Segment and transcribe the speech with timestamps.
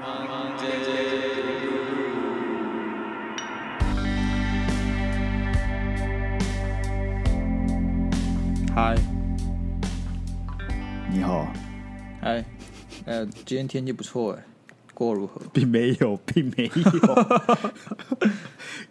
[0.00, 0.14] 嗨，
[11.10, 11.52] 你好，
[12.20, 12.44] 嗨，
[13.06, 14.44] 呃，今天天气不错哎，
[14.94, 15.40] 过如何？
[15.52, 16.70] 并没有， 并没有。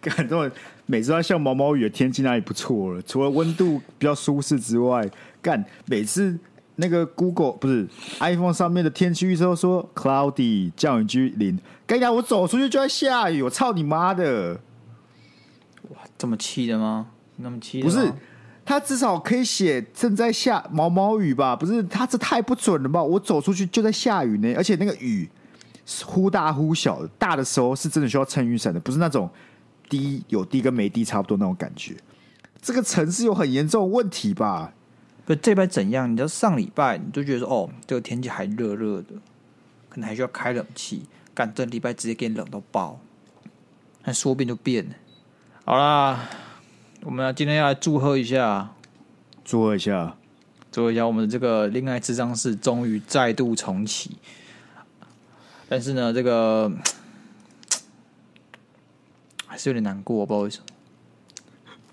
[0.02, 0.50] 感动，
[0.84, 3.00] 每次都下毛毛雨的天气那里不错了？
[3.00, 5.08] 除了温度比较舒适之外，
[5.40, 6.38] 干每次
[6.80, 7.86] 那个 Google 不是
[8.20, 14.60] iPhone 上面的天气预测说 cloudy 降雨几率零，干呀，我走出去就在下雨，我操你妈的！
[15.90, 17.08] 哇，这么气的吗？
[17.36, 17.82] 那么气？
[17.82, 18.12] 不是。
[18.64, 21.56] 他至少可以写正在下毛毛雨吧？
[21.56, 23.02] 不是，他这太不准了吧？
[23.02, 25.26] 我走出去就在下雨呢，而且那个雨
[26.04, 29.28] 忽大忽小的，大的时候是真的需要撑雨伞的，不是那种
[29.88, 31.96] 滴有滴跟没滴差不多那种感觉。
[32.60, 34.74] 这个城市有很严重的问题吧？
[35.28, 36.10] 不，这礼拜怎样？
[36.10, 39.08] 你知道上礼拜你就觉得说，哦，这个天气还热热的，
[39.90, 41.02] 可能还需要开冷气。
[41.34, 42.98] 干，这礼拜直接给你冷到爆，
[44.04, 44.94] 那说变就变了。
[45.66, 46.30] 好啦。
[47.02, 48.74] 我们今天要来祝贺一下，
[49.44, 50.16] 祝贺一下，
[50.72, 54.16] 祝贺一下，我们的这个恋爱智商室终于再度重启。
[55.68, 56.72] 但是呢，这个
[59.46, 60.64] 还是有点难过，不知道为什么。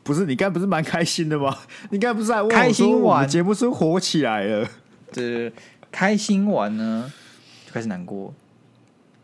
[0.06, 1.58] 不是你刚不是蛮开心的吗？
[1.89, 4.70] 你刚不是还问我开心完节目是火起来了？
[5.12, 5.52] 对，
[5.92, 7.12] 开心完呢
[7.66, 8.31] 就开始难过。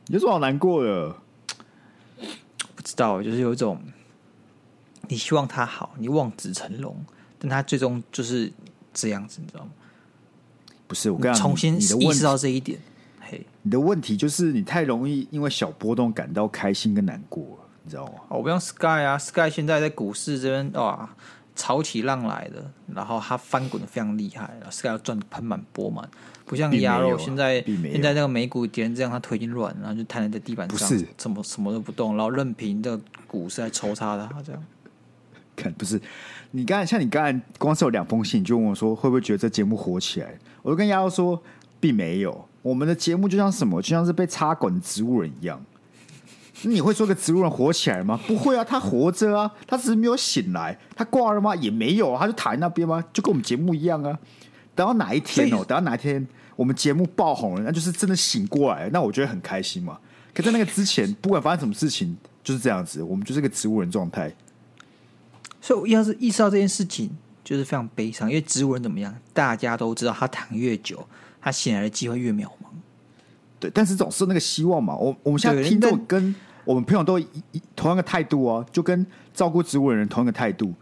[0.07, 1.15] 有什么好难过的？
[2.75, 3.79] 不知道，就是有一种。
[5.07, 6.95] 你希望他好，你望子成龙，
[7.37, 8.51] 但他最终就是
[8.91, 9.69] 这样子，你知道吗？
[10.87, 12.79] 不是，我刚刚重新意识到这一点。
[13.19, 18.13] 嘿，你的问题就是你太容易因为小波动感到开心跟难过，你知道吗？
[18.29, 21.09] 哦、我不像 Sky 啊，Sky 现在在股市这边哇，
[21.55, 26.07] 潮起浪来的，然后它翻滚的非常厉害，Sky 要赚的盆满钵满，
[26.45, 34.63] 不像鸭肉现在现在那个美股跌成这样，它腿已经软，然后就瘫在地板上，什么什么都不动，然后任凭这个股市来抽插它这样。
[35.77, 36.01] 不是，
[36.51, 40.35] 你刚才像你刚才光是有两封信，你就问我说会不会觉得这节目火起来？
[40.63, 41.43] 我就跟丫头说，
[41.79, 42.47] 并没有。
[42.63, 45.63] 我们的节目就像什么，就像是被插管的植物人一样。
[46.63, 48.19] 你会说个植物人活起来吗？
[48.27, 50.77] 不会啊，他活着啊，他只是没有醒来。
[50.95, 51.55] 他挂了吗？
[51.55, 53.03] 也没有啊，他就躺在那边吗？
[53.11, 54.17] 就跟我们节目一样啊。
[54.75, 55.57] 等到哪一天哦？
[55.57, 59.99] 等到哪一天我们节目爆红了，那就是真的醒过来，那我觉得很开心嘛。
[60.33, 64.33] 可在那个之前，不管发生什么事情，就是这样子，我们就是个植物人状态。
[65.59, 67.09] 所以，我要是意识到这件事情，
[67.43, 68.29] 就是非常悲伤。
[68.29, 69.13] 因为植物人怎么样？
[69.33, 71.05] 大家都知道，他躺越久，
[71.41, 72.67] 他醒来的机会越渺茫。
[73.59, 74.95] 对，但是总是那个希望嘛。
[74.95, 76.33] 我我们现在听众跟
[76.65, 77.27] 我们朋友都一
[77.75, 80.73] 同样的态度哦，就跟照顾植物的，人同样的态度。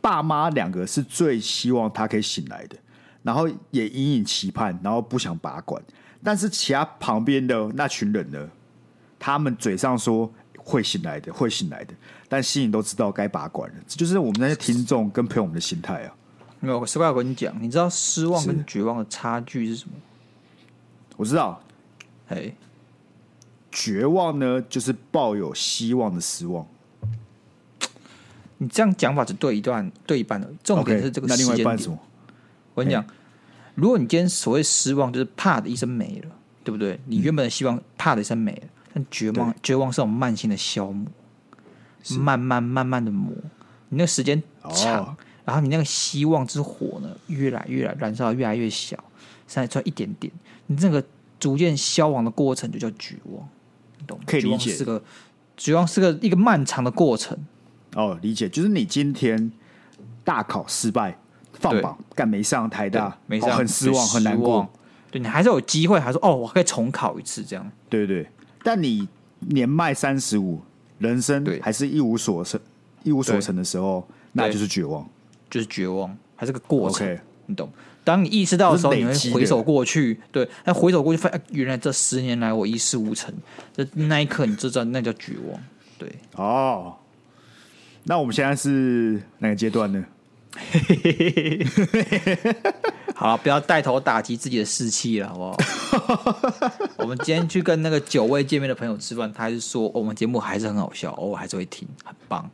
[0.00, 2.76] 爸妈两个是最希望他可以醒来的，
[3.22, 5.82] 然后也隐隐期盼，然后不想拔管。
[6.22, 8.48] 但是其他旁边的那群人呢？
[9.18, 11.94] 他们嘴上说会醒来的，会醒来的。
[12.28, 16.14] 但心里都知道该拔管了，这就是我们那些听众跟朋友们的心态啊。
[16.60, 19.94] 没有，实话我跟你讲，你知道失望跟绝望的差距是什么？
[21.16, 21.60] 我知道，
[22.28, 22.52] 哎，
[23.78, 26.66] 绝望呢，就是抱有希望的失望。
[28.56, 30.50] 你这样讲法只对一段，对一半的。
[30.64, 31.46] 重点是这个时间点。
[31.46, 31.98] 那另外一半什么？
[32.72, 33.04] 我跟你讲，
[33.74, 36.30] 如果你今天所谓失望，就是啪的一声没了，
[36.64, 36.98] 对不对？
[37.04, 41.06] 你原本的希望啪的一声没了，但绝望，绝望是种慢性的消磨。
[42.20, 43.34] 慢慢慢慢的磨，
[43.88, 44.40] 你那个时间
[44.72, 48.96] 长，哦，然后你那个希望之火呢，越来越来燃烧越来越小，
[49.48, 50.32] 现在出来一点点，
[50.68, 51.04] 你这个
[51.40, 53.55] 逐渐消亡的过程就叫绝望，你
[54.04, 54.18] 懂？
[54.26, 55.02] 可以理解，是个
[55.56, 57.38] 绝望是个一个漫长的过程。
[57.94, 59.50] 哦，理解，就是你今天
[60.24, 61.18] 大考失败，
[61.52, 64.68] 放榜，干没上台大，没上，哦，很失望，很难过。
[65.10, 67.72] 对，你还是有机会，还说哦，我可以重考一次这样。
[67.88, 68.28] 对对，
[68.62, 69.08] 但你
[69.38, 70.60] 年迈三十五。
[70.98, 72.58] 人生还是一无所成，
[73.02, 75.06] 一无所成的时候，那就是绝望，
[75.50, 77.20] 就是绝望，还是个过程，okay.
[77.44, 77.70] 你懂？
[78.06, 83.34] 当你意识到的时候，你会回首过去，对，那回首过去发现，原来这十年来我一事无成，
[83.76, 85.60] 这那一刻你知道那叫绝望，
[85.98, 86.08] 对。
[86.36, 86.94] 哦，
[88.04, 90.04] 那我们现在是哪个阶段呢？
[93.12, 95.56] 好，不要带头打击自己的士气了，好不好？
[96.98, 102.48] 我们今天去跟那个久未见面的朋友吃饭，他还是说我们节目还是很好笑，偶尔还是会听，很棒。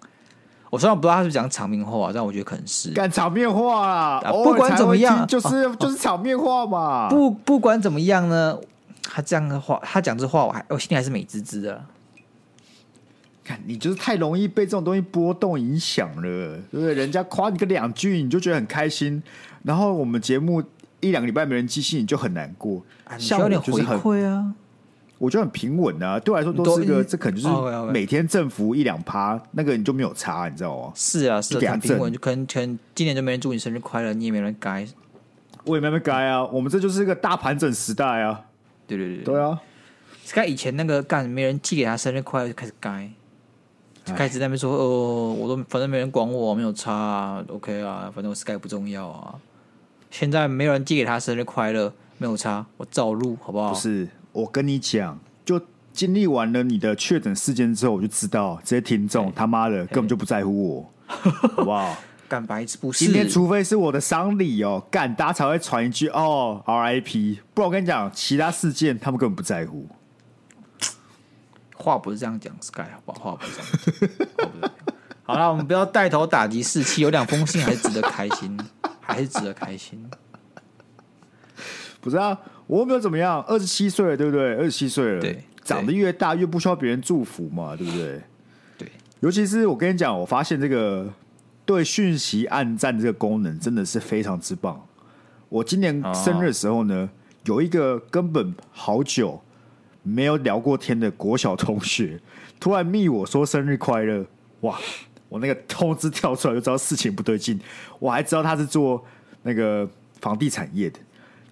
[0.73, 4.33] 我虽然不知道他是讲场面话，但我觉得可能是干场面话啊。
[4.33, 7.11] 不管怎么样，就是、啊、就是场面话嘛。
[7.11, 8.59] 不不管怎么样呢，
[9.03, 11.85] 他这样的话，他讲这话，我还我心里还是美滋滋的。
[13.45, 16.23] 看你就是太容易被这种东西波动影响了，
[16.71, 16.95] 对不对？
[16.95, 19.23] 人家夸你个两句，你就觉得很开心，
[19.65, 20.63] 然后我们节目
[21.01, 22.83] 一两个礼拜没人寄信，你就很难过。
[23.05, 24.55] 啊、你需要点回馈啊！
[25.23, 26.19] 我觉得很平稳啊。
[26.19, 30.93] 对我来说都是个，这可能就是每天振幅一两趴，那个你就没有差，你知道吗？
[30.97, 34.85] 是啊，是很平稳，就可能可能今年就没人祝你生日快乐，你也没人该，
[35.65, 36.45] 我也没人该啊。
[36.47, 38.41] 我们这就是一个大盘整时代啊。
[38.89, 39.61] 对对对对啊。
[40.25, 43.09] Sky 以前那个干没人寄给他生日快乐就开始该，
[44.05, 49.37] 就开始在那边说哦，我都反正没人管我，没有差啊，OK 啊，反正我 Sky 不重要啊。
[50.11, 53.71] 现在没有人寄给他生日快乐，没有差，我照录好不好？
[53.71, 55.61] 不是，我跟你讲，就
[55.93, 61.97] 经历完了你的确诊事件之后，我就知道这些听众他妈的根本就不在乎我，好不好？
[62.29, 63.05] 干白痴不是？
[63.05, 67.39] 今天除非是我的丧礼哦，干大家才会传一句哦，RIP。
[67.53, 69.87] 不然我跟你讲，其他事件他们根本不在乎。
[71.75, 73.33] 话不是这样讲，Sky 好不好？
[73.33, 74.71] 话不是这样讲。
[75.25, 78.59] 好了，我们不要带头打击士气，有两封信还是值得开心。
[79.05, 80.09] 还是值得开心，
[82.01, 82.39] 不是啊？
[82.73, 84.55] 我又没有怎么样，二十七岁了，对不对？
[84.55, 88.19] 二十七岁了，对，长得越大越不需要别人祝福嘛，对不对？
[88.79, 88.89] 对，
[89.21, 91.07] 尤其是我跟你讲，我发现这个
[91.67, 94.83] 对讯息暗赞这个功能真的是非常之棒。
[95.51, 97.11] 我今年生日的时候呢，
[97.45, 99.39] 有一个根本好久
[100.03, 102.19] 没有聊过天的国小同学，
[102.59, 104.25] 突然密我说生日快乐，
[104.61, 104.79] 哇！
[105.29, 107.61] 我那个通知跳出来就知道事情不对劲，
[107.99, 109.05] 我还知道他是做
[109.43, 109.87] 那个
[110.23, 110.99] 房地产业的，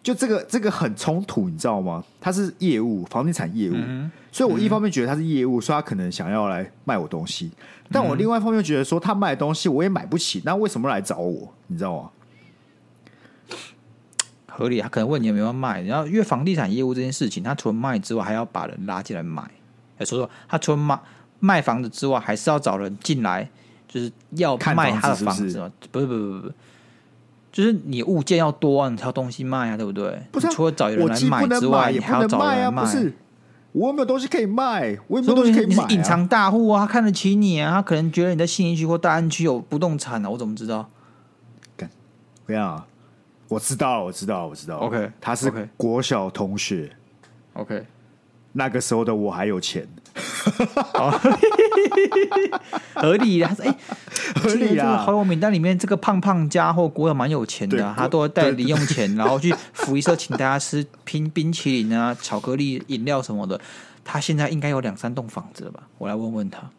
[0.02, 2.02] 就这个这个很冲突，你知道吗？
[2.20, 7.50] 他是业务，房地产业务，嗯、所以我一方面觉得他是业务，所以他可能想要来卖我东西，
[7.92, 11.52] 但我另外一方面觉得说他卖的东西我也买不起，那为什么来找我？
[11.66, 12.10] 你知道吗？
[14.46, 19.42] 合理，他可能问你有没有卖，然后因为房地产业务这件事情，他除了卖之外，还要把人拉进来买。
[19.98, 20.98] 哎，所以说他除了卖
[21.40, 23.48] 卖房子之外，还是要找人进来。
[23.92, 25.68] 就是要卖他的房子嘛？
[25.90, 26.54] 不是不是不是，
[27.52, 30.22] 就是你物件要多啊，你才有东西卖啊，对不对？
[30.30, 32.82] 不是，除了找人来买之外，你还要找人卖。
[32.82, 33.12] 不是，
[33.72, 34.96] 我有没有东西可以卖？
[35.08, 35.68] 我有没有东西可以卖？
[35.68, 40.88] 你是隐藏大户啊，他看得起你啊，他可能觉得你在信义区或大安区有不动产啊，我怎么知道？
[41.76, 41.90] 干，
[42.46, 42.86] 不要，
[43.48, 44.76] 我知道，我知道，我知道。
[44.78, 46.90] OK，他是国小同学。
[47.54, 47.84] OK，
[48.52, 49.88] 那个时候的我还有钱。
[52.94, 53.54] 合理啊！
[53.60, 53.76] 哎、欸，
[54.34, 54.98] 合理啊！
[54.98, 63.60] 好友名单里面这个胖胖家伙国有蛮有钱的、啊，他都会带零用钱，然后去福利社请大家吃拼冰淇淋啊、巧克力饮料什么的。
[64.04, 65.82] 他现在应该有两三栋房子了吧？
[65.98, 66.70] 我来问问他。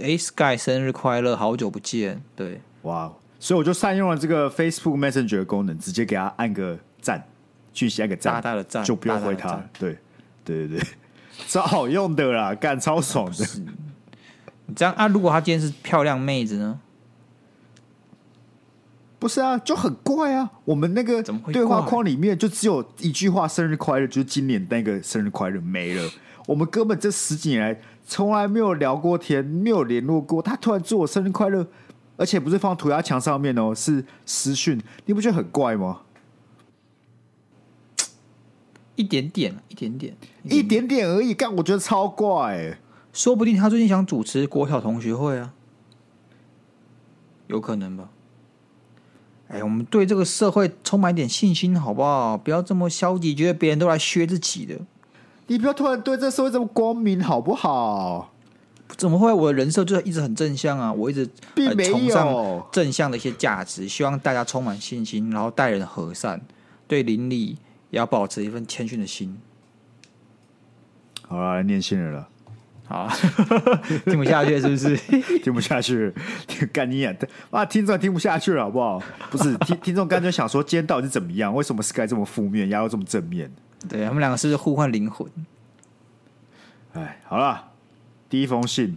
[0.00, 2.22] 哎、欸、，Sky 生日快乐，好久不见。
[2.36, 3.12] 对，哇！
[3.40, 7.26] 所以我就善用了这个 Facebook Messenger 的功能，直接给他按个赞，
[7.74, 9.60] 讯息按个赞，大大的赞，就不用回他。
[9.78, 9.98] 对，
[10.44, 10.86] 对对对。
[11.48, 13.46] 超好用的啦，干超爽的。
[14.66, 15.08] 你这样啊？
[15.08, 16.80] 如果她今天是漂亮妹子呢？
[19.18, 20.50] 不是啊，就很怪啊。
[20.64, 26.10] 我们那个对话框里面就只有一句话“生日快乐”，就是今年那个生日快乐没了。
[26.46, 30.42] 我们根本这十几年来从来没有聊过天，没有联络过。
[30.42, 31.64] 他突然祝我生日快乐，
[32.16, 34.82] 而且不是放涂鸦墙上面哦，是私讯。
[35.06, 36.00] 你不觉得很怪吗？
[38.96, 41.32] 一点点，一点点，一点点而已。
[41.34, 42.78] 干，我觉得超怪、欸。
[43.12, 45.52] 说不定他最近想主持国小同学会啊，
[47.46, 48.08] 有可能吧？
[49.48, 52.38] 哎、欸，我们对这个社会充满一点信心，好不好？
[52.38, 54.78] 不要这么消极，觉得别人都来削自己的。
[55.48, 58.32] 你不要突然对这个社会这么光明，好不好？
[58.96, 59.30] 怎么会？
[59.30, 60.90] 我的人设就一直很正向啊！
[60.90, 66.40] 我一直并没有崇尚正向的一些价值，希望大家充满信心，然后待人和善，
[66.88, 67.58] 对邻里。
[67.92, 69.38] 也要保持一份谦逊的心。
[71.28, 72.28] 好了，来念信人了。
[72.84, 73.08] 好，
[74.04, 74.96] 听不下去是不是？
[75.40, 76.12] 听不下去，
[76.72, 77.16] 干你眼！
[77.50, 79.00] 啊，听众听不下去了，好不好？
[79.30, 81.54] 不是，听听众刚才想说，今天到底是怎么样？
[81.54, 83.50] 为什么 Sky 这么负面，然后这么正面？
[83.88, 85.30] 对，他们两个是不是互换灵魂？
[86.94, 87.72] 哎，好了，
[88.28, 88.96] 第一封信，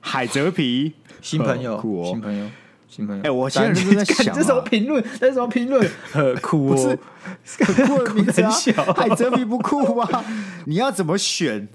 [0.00, 2.48] 海蜇皮新朋友，酷哦，新朋友。
[2.88, 5.04] 新朋友，哎，我现在正在想，这什么评论？
[5.20, 5.88] 这什么评论？
[6.10, 6.98] 很酷哦，不是
[7.64, 8.50] 很酷的名字啊！
[8.96, 10.08] 海蜇皮不酷吗？
[10.64, 11.68] 你要怎么选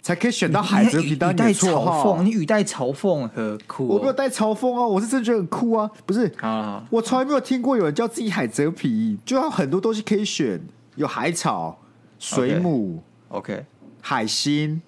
[0.00, 2.22] 才可以选到海蜇皮当你的绰号？
[2.22, 3.86] 你语带嘲讽，很酷。
[3.88, 5.90] 我没有带嘲讽啊，我是真的觉得很酷啊！
[6.06, 10.60] 不是啊，我从来没有听过有人叫自己海蜇皮，就有很多东西可以选，
[10.94, 11.76] 有海草、
[12.18, 13.64] 水母，OK，
[14.00, 14.80] 海星，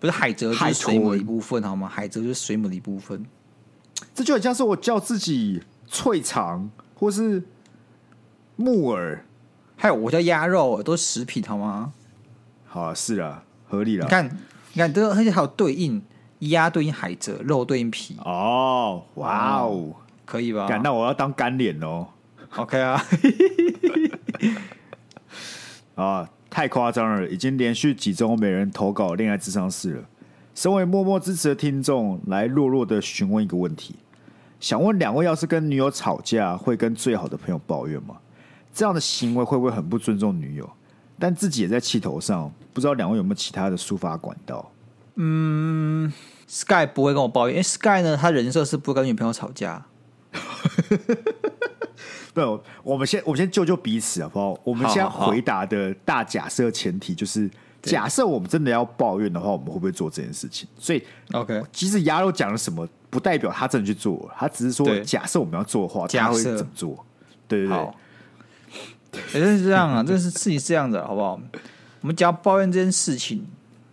[0.00, 1.88] 不是海蜇，是水母的一部分好吗？
[1.88, 3.24] 海蜇就是水母的一部分。
[4.14, 7.42] 这就很像是我叫自己脆肠，或是
[8.56, 9.24] 木耳，
[9.76, 11.92] 还有我叫鸭肉，都是食品，好吗？
[12.66, 14.04] 好啊，是啊，合理了。
[14.04, 14.26] 你看，
[14.72, 16.00] 你看，这而且还有对应
[16.40, 18.16] 鸭对应海蜇，肉对应皮。
[18.24, 20.68] 哦，哇哦，可以吧？
[20.84, 22.06] 那我要当干脸哦。
[22.56, 23.04] OK 啊。
[25.96, 30.04] 啊，太夸张了，已经连续几周没人投稿恋爱智商室了。
[30.60, 33.94] 身为默默支持的听众，来弱弱的询问一个问题：
[34.60, 38.16] 想问两位，要是跟女友吵架，会跟最好的朋友抱怨吗？
[38.70, 40.70] 这样的行为会不会很不尊重女友？
[41.18, 44.70] 但自己也在气头上，不知道两位有没有其他的抒发管道？
[45.14, 46.12] 嗯
[46.46, 49.86] ，Sky 不会跟我抱怨，因为 Sky 呢，他人设是不会跟女朋友吵架。
[52.34, 54.60] 不，我们先我们先救救彼此好不好？
[54.64, 57.50] 我们现在回答的大假设前提就是，
[57.82, 60.68] 假设我们真的要抱怨的话，我们会不会做这件事情？
[60.78, 67.04] 所以，OK，其实鸭肉讲了什么，不代表他真的去做了，他只是说，假设我们要做的话，他会怎么做？
[67.48, 67.88] 对对对。
[69.34, 71.40] 也是这样啊，这是事情是这样子，好不好？
[72.00, 73.44] 我们只要抱怨这件事情，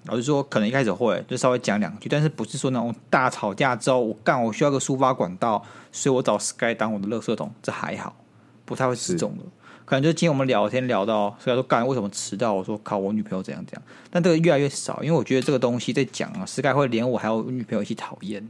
[0.06, 8.16] 老实说，可能一开始会就稍微讲两句，但是不是说那种大吵架之后，我干我需要个抒发管道，所以我找 Sky 当我的垃圾桶，这还好，
[8.64, 9.44] 不太会失重的。
[9.88, 12.54] 可能就今天我们聊天聊到所以我说干为什么迟到？
[12.54, 13.82] 我说靠，我女朋友怎样怎样。
[14.12, 18.46] 但这个越来越少，因为我觉得这个东西在讲啊，Sky 会连我还有女朋友一起讨厌，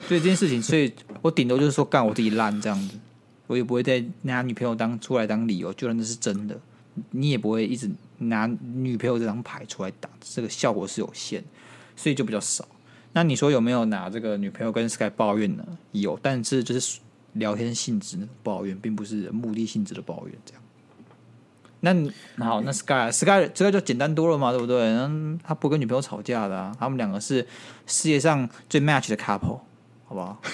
[0.00, 2.98] 所以这件事情，所以我顶多就是说干我自己烂这样子。
[3.46, 6.58] 我也不会再拿女朋友当出来当理由，就算那是真的，
[7.10, 11.44] 你也不会一直拿女朋友这张牌出来打，这个效果是有限，
[11.94, 12.66] 所以就比较少。
[13.12, 15.64] 那你说有没有拿这个女朋友跟 Sky 抱怨呢？
[15.92, 16.98] 有，但是就是
[17.34, 20.36] 聊天性质的抱怨，并不是目的性质的抱怨。
[20.44, 20.62] 这样。
[21.84, 21.92] 那
[22.44, 24.80] 好，那 Sky Sky 这个就简单多了嘛，对不对？
[24.82, 27.46] 嗯，他不跟女朋友吵架的啊，他们两个是
[27.86, 29.58] 世界上最 match 的 couple，
[30.04, 30.40] 好不好？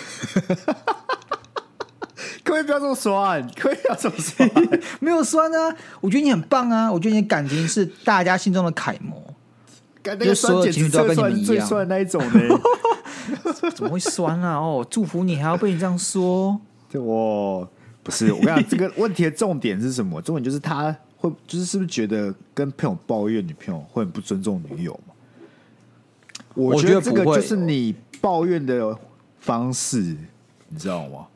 [2.42, 4.50] 可以不要这么酸，可以不要这么酸，
[5.00, 5.76] 没有酸啊！
[6.00, 6.90] 我觉得你很棒啊！
[6.90, 9.34] 我觉得你的感情是大家心中的楷模，
[10.02, 12.60] 感觉所有情侣都要跟你们一样，最酸的那一种呢？
[13.76, 14.56] 怎么会酸啊？
[14.56, 16.58] 哦，祝福你，还要被你这样说？
[16.94, 17.68] 我
[18.02, 20.22] 不是 我跟你讲，这个问题的重点是什么？
[20.22, 25.14] 重点就是他会，就是是不是觉得跟朋友抱怨女朋友会很不尊重女友嘛？
[26.54, 28.96] 我觉得这个就是你抱怨的
[29.40, 30.16] 方式，
[30.68, 31.26] 你知道吗？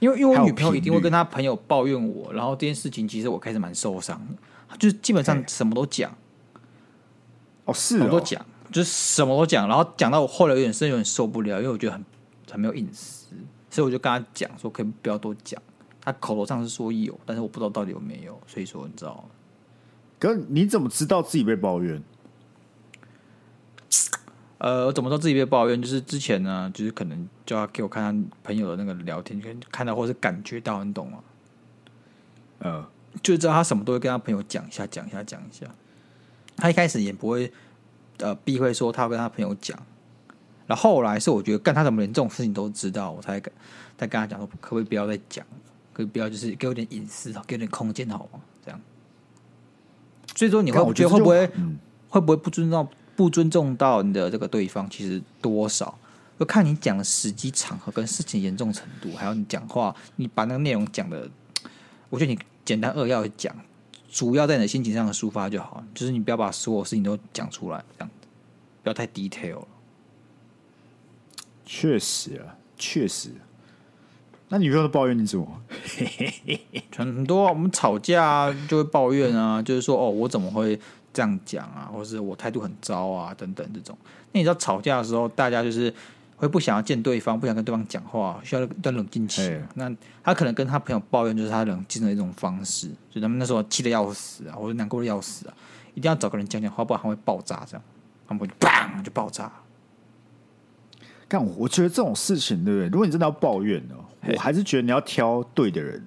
[0.00, 4.20] 因为因为我女朋友一定会跟她朋友抱怨我，然后这件事情其实我开始蛮受伤，
[4.78, 6.12] 就是基本上什么都讲。
[7.64, 12.04] 哦，是哦，都讲，就是什么都讲，然后讲到我后来有点甚至有点受不了，因为我觉得很
[12.50, 13.17] 很没有隐私，
[13.70, 15.60] 所以我就跟他讲说可以不要多讲。
[16.00, 19.28] 他口头上是说有，但是我不知道到底有没有，所以说你知道。
[20.18, 22.02] 可是你怎么知道自己被抱怨？
[24.58, 25.80] 呃，我怎么说自己被抱怨？
[25.80, 31.18] 就是之前呢，就是可能就要给我看他朋友的那个聊天，看到或是感觉到，你懂吗？
[32.60, 32.88] 呃，
[33.22, 35.66] 就知道他什么都会跟他朋友讲一下，讲一下，讲一下。
[36.56, 37.52] 他一开始也不会
[38.16, 39.78] 呃避讳说他要跟他朋友讲，
[40.68, 43.52] 然后后来是我觉得干他怎么连这种事情都知道，我才跟
[43.96, 45.44] 再跟他讲说，可不可以不要再讲，
[45.92, 48.38] 可以不要就是给我点隐私，给我点空间好吗？
[48.64, 48.80] 这样。
[50.36, 52.86] 所以说你会我觉得会不会、嗯、会不会不尊重？
[53.16, 55.98] 不尊重到你的这个对方，其实多少
[56.36, 61.28] 要看你讲的时机场合跟事情严重程度，还有你讲话，你把那个内容讲的，
[62.10, 63.52] 我觉得你简单扼要讲，
[64.08, 68.10] 主要在你的心情上的抒发就好，就是你不要把所有事情都讲出来，这样
[68.84, 69.68] 不要太 detail 了。
[71.70, 73.28] 确实啊，确实。
[74.48, 75.46] 那女朋友都抱怨你什么？
[76.96, 80.80] 很多，我们吵架就会抱怨啊，就是说哦，我怎么会？
[81.10, 83.96] 这样讲啊，或是我态度很糟啊，等等这种。
[84.30, 85.92] 那你知道吵架的时候，大家就是
[86.36, 89.58] 会不想要见对方，不想跟对方讲话，需要一段冷静期。
[89.74, 92.88] 那他可能跟他朋友抱怨，就是他冷静的一种方式。
[93.10, 95.54] 就他们那时候气的要死啊，或者难过的要死啊，
[95.94, 97.64] 一定要找个人讲讲话，不然他会爆炸。
[97.66, 97.82] 这样，
[98.28, 99.50] 他们就砰就爆炸。
[101.28, 102.88] 但我觉得这种事情，对不对？
[102.88, 103.94] 如果你真的要抱怨呢，
[104.26, 106.02] 我还是觉得你要挑对的人，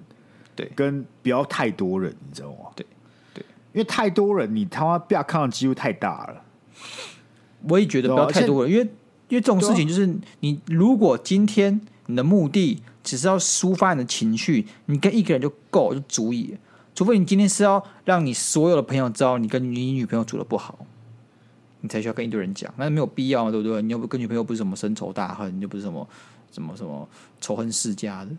[0.54, 2.70] 对，跟不要太多人，你知道吗？
[2.74, 2.84] 对。
[3.32, 6.42] 对因为太多人，你他妈不要看的机会太大了。
[7.68, 8.84] 我也觉得不要太多人，因为
[9.28, 10.06] 因为这种事情就是，
[10.40, 16.54] 你如果今天你的目的只是要抒发你的情绪，你跟一个人就够就足以。
[16.94, 20.84] 除非你今天是要让你所有的朋友知道你跟你女朋友处的不好，
[21.82, 23.82] 你才需要跟一堆人讲，那没有必要，对不对？
[23.82, 26.08] 你又不跟女朋友不是什么深仇大恨，你又不是什么
[26.50, 27.06] 什么什么
[27.40, 28.30] 仇恨世家的。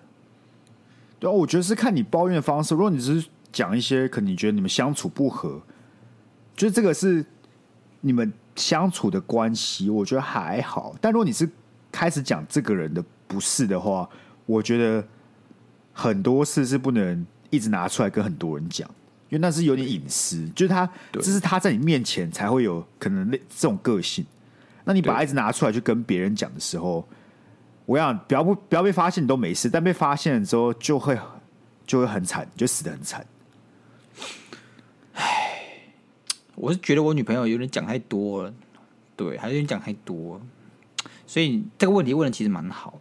[1.20, 2.74] 对啊，我觉得是看你抱怨的方式。
[2.74, 3.28] 如果你只是。
[3.54, 5.62] 讲一些可能你觉得你们相处不合，
[6.56, 7.24] 就是这个是
[8.02, 10.96] 你们相处的关系，我觉得还好。
[11.00, 11.48] 但如果你是
[11.92, 14.10] 开始讲这个人的不是的话，
[14.48, 15.08] 我觉得
[15.94, 18.90] 很多事是不能一直拿出来跟很多人讲，
[19.34, 20.48] 因为那是有点隐私。
[20.50, 24.24] 就是他，这是他在你面前才会有可能这种个性。
[24.84, 27.08] 那你把他一直拿出来去跟别人讲的时候，
[27.88, 31.18] 我想不要不不要被发现你都没事，但被发现了之后就会
[31.88, 33.26] 就会很惨，就死的很惨。
[36.54, 38.54] 我是觉得我女朋友有点讲太多了，
[39.16, 40.42] 对，还有点讲太多了，
[41.26, 43.00] 所以这个问题问的其实蛮好。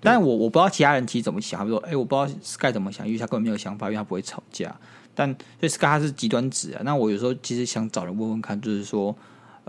[0.00, 4.74] 但是我我不知道其他人其实怎么想，比如说，哎，我不知道 Sky 怎么想，因为他根本没有想法，因为他不会吵架。
[5.14, 5.28] 但
[5.60, 6.82] 所以 Sky 他是极端值啊。
[6.84, 9.16] 那我有时候其实想找人问问看，就是说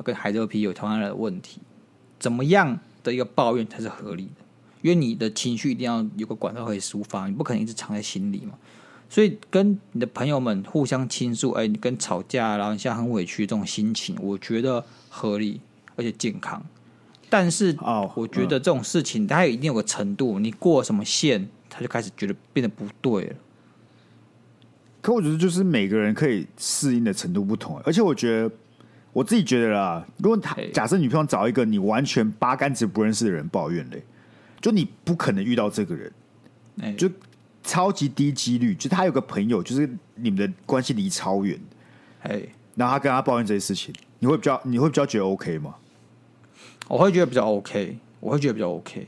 [0.04, 1.62] 跟海蜇皮有同样的问题，
[2.20, 4.44] 怎么样的一个抱怨才是合理的？
[4.82, 8.54] 因为你的情绪一定要有个管道可以抒发，你不可能一直藏在心里嘛。
[9.10, 15.62] 所以跟你的朋友们互相倾诉，哎，你跟吵架，然后你现在很委屈这种心情，我觉得合理
[15.96, 16.64] 而且健康。
[17.30, 23.36] 但是哦，我觉得这种事情它有一定有个程度，你过什么线，他就开始觉得变得不对了。
[25.06, 28.50] 可我觉得就是每个人可以适应的程度不同，而且我觉得
[29.14, 34.04] 我自己觉得啦，如果他假设女朋友找一个你完全八竿子不认识的人抱怨嘞，
[34.60, 37.10] 就你不可能遇到这个人，就。
[37.68, 41.60] 超级低几率，就他有个朋友，就是你们的关系离超远，
[42.22, 42.40] 哎，
[42.76, 45.74] 然后他跟他抱怨这些事情，你会比较你会比较觉得 OK 吗？
[46.88, 49.08] 我会觉得比较 OK，我会觉得比较 OK，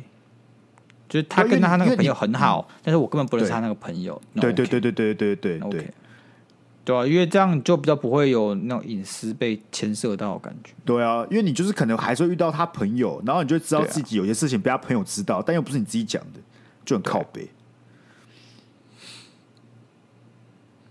[1.10, 4.54] 就是他跟他那个朋友很好，但是我根本不认识他那个朋友，对。
[4.54, 5.94] 对对对对对对对。
[6.84, 16.40] 对啊，因为这样就比较不会有那种隐私被牵涉到的感觉，对啊，因为你就是可能还是会遇到他朋友，然后你就知道自己有些事情被他朋友知道，但又不是你自己讲的，
[16.86, 17.50] 就很靠背。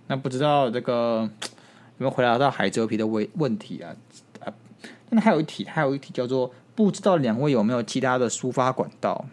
[0.06, 3.96] 那不知道这个有没有回答到海蜇皮的问问题啊？
[4.44, 4.52] 啊，
[5.08, 9.24] 那还有一题，还有一题叫做不知道两位有没有其他的抒发管道？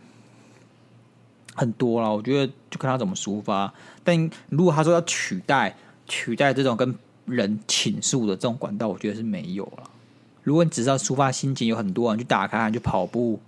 [1.55, 3.71] 很多了，我觉得就看他怎么抒发。
[4.03, 6.95] 但如果他说要取代取代这种跟
[7.25, 9.83] 人倾诉的这种管道，我觉得是没有了。
[10.43, 13.39] 如果你只是要抒发心情，有很多，你去打开，你去跑步，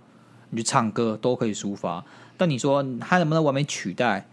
[0.50, 2.04] 你去唱歌，都可以抒发。
[2.36, 4.26] 但你说他能不能完美取代？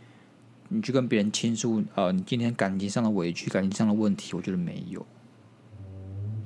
[0.69, 5.05] 你去跟别人倾诉，呃，你今天感情上的委屈、感情上的问题，我觉得没有。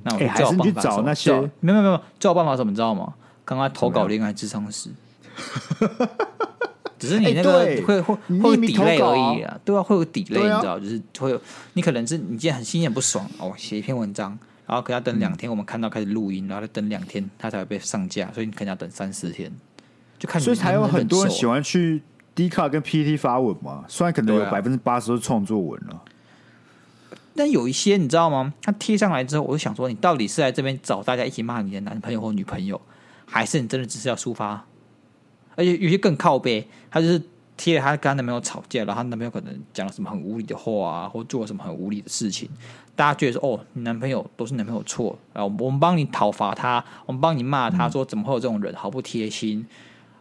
[0.02, 3.14] 那我还是去找那些，没有没有，最好办法什么，你知道吗？
[3.44, 4.90] 刚刚投稿恋爱智商师，
[6.98, 11.40] 只是你那个会会会 delay 而已啊，对啊，会有 delay，你知道，就是会有
[11.74, 19.52] 你可能是你今天很心情不爽哦，写一篇文章，然后可能要等两天，我们看到开始录音，然后再等两天，它才会被上架，所以你可能要等三四天，
[20.18, 20.40] 就看。
[20.40, 22.02] 所以才有很多人喜欢去。
[22.34, 26.00] D 卡跟 PTT 发文嘛，虽然可能有百分之八十都是创作文了，
[27.34, 28.54] 但有一些你知道吗？
[28.62, 32.80] 他贴上来之后，我就想说，你到底是来这边找大家一起骂你的男朋友或女朋友，
[33.26, 34.64] 还是你真的只是要抒发？
[35.58, 37.20] 而且有些更靠背，他就是
[37.56, 42.48] 贴了他跟他男朋友吵架，然后他男朋友可能讲了什么很无理的话啊，或做了什么很无理的事情，
[42.94, 49.66] 大家觉得说，哦，你男朋友都是男朋友错，然后我们帮你讨伐他，我们帮你骂他说，怎么会有这种人，好不贴心，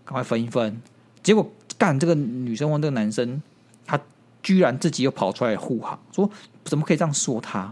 [0.03, 0.81] 赶快分一分，
[1.21, 1.49] 结果。
[1.79, 3.39] 干这个女生或这个男生，
[3.85, 3.99] 他
[4.41, 6.27] 居然自己又跑出来护航，说
[6.63, 7.71] 怎么可以这样说他？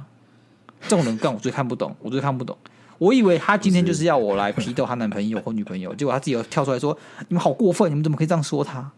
[0.83, 2.55] 这种人干我最看不懂，我最看不懂。
[2.97, 8.91] 我以为他今天就是要我来批斗他男朋友或女朋友，结果他自己又跳出来说：“你们好过分，你们怎么可以这样说他？”，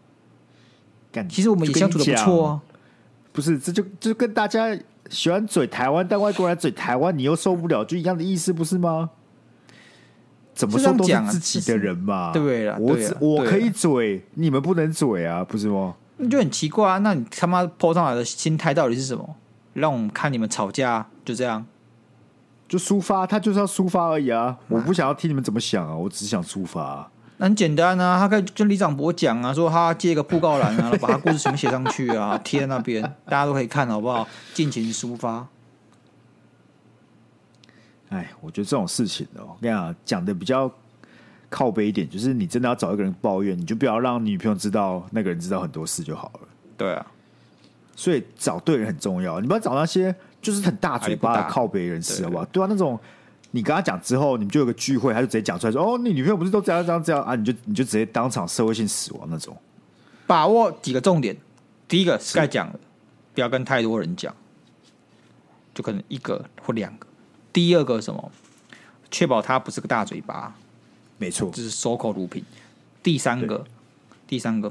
[1.28, 2.60] 其实我们也相处的不错啊。
[3.32, 4.76] 不是，这就就跟大家
[5.10, 9.10] 喜欢嘴台湾，但外国人嘴台湾，你又受不了，就一样的意思，不是吗？
[10.54, 15.94] 怎么说都是自己的人嘛，对了，我只我可以嘴，你们不能嘴啊，不是吗？
[16.16, 16.98] 那就很奇怪啊！
[16.98, 19.36] 那你他妈 po 上来的心态到底是什么？
[19.74, 21.64] 让我们看你们吵架，就这样，
[22.68, 24.56] 就抒发，他就是要抒发而已啊！
[24.68, 27.10] 我不想要听你们怎么想啊，我只想抒发啊。
[27.38, 34.28] 那很简单啊，他可以跟李长博讲啊，说他借一个布告栏啊， 把他故事全部写上去啊，贴在那边，大家都可以看，好不好？
[34.52, 35.46] 尽情抒发。
[38.10, 40.70] 哎，我觉得这种事情哦，我跟你讲，讲的比较
[41.48, 46.48] 靠背一点，就是你真的要找一个人抱怨，你就不要让女朋友知道，那个人知道很多事就好了。
[46.76, 47.06] 对啊，
[47.94, 52.44] 所以找对人很重要，你不要找那些就是很大嘴巴的靠北人士，好不好？
[52.46, 52.98] 对啊，那种
[53.50, 59.56] 你跟他讲之后，你们就有个聚会，他就直接讲出来说：“哦，你女朋友不是都这样这样这样啊？”你就你就直接当场社会性死亡那种。
[60.26, 61.36] 把握几个重点，
[61.86, 62.78] 第一个是该讲的，
[63.34, 64.34] 不要跟太多人讲，
[65.74, 67.06] 就可能一个或两个。
[67.52, 68.30] 第二个什么？
[69.10, 70.54] 确保他不是个大嘴巴，
[71.16, 72.44] 没错，就是守口如瓶。
[73.02, 73.64] 第三个，
[74.26, 74.70] 第三个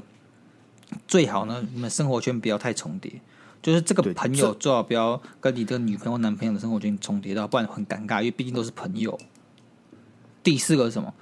[1.08, 3.12] 最好呢，你们生活圈不要太重叠，
[3.60, 9.18] 就是这个朋友最好不要跟你的女朋友、男朋友的生活圈重叠到，不然很尴尬，因为毕竟都是朋友。
[10.42, 11.12] 第四个是什么？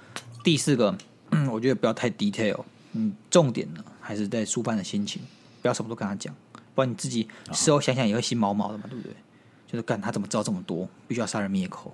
[0.43, 0.95] 第四个，
[1.31, 5.21] 嗯，我觉得不要太 detail，嗯，重点呢还是在抒发的心情，
[5.61, 6.33] 不要什么都跟他讲，
[6.73, 9.13] 不然你自己事后想想也会心毛毛的嘛，对不对？
[9.67, 10.87] 就是干他怎么知道这么多？
[11.07, 11.93] 必须要杀人灭口。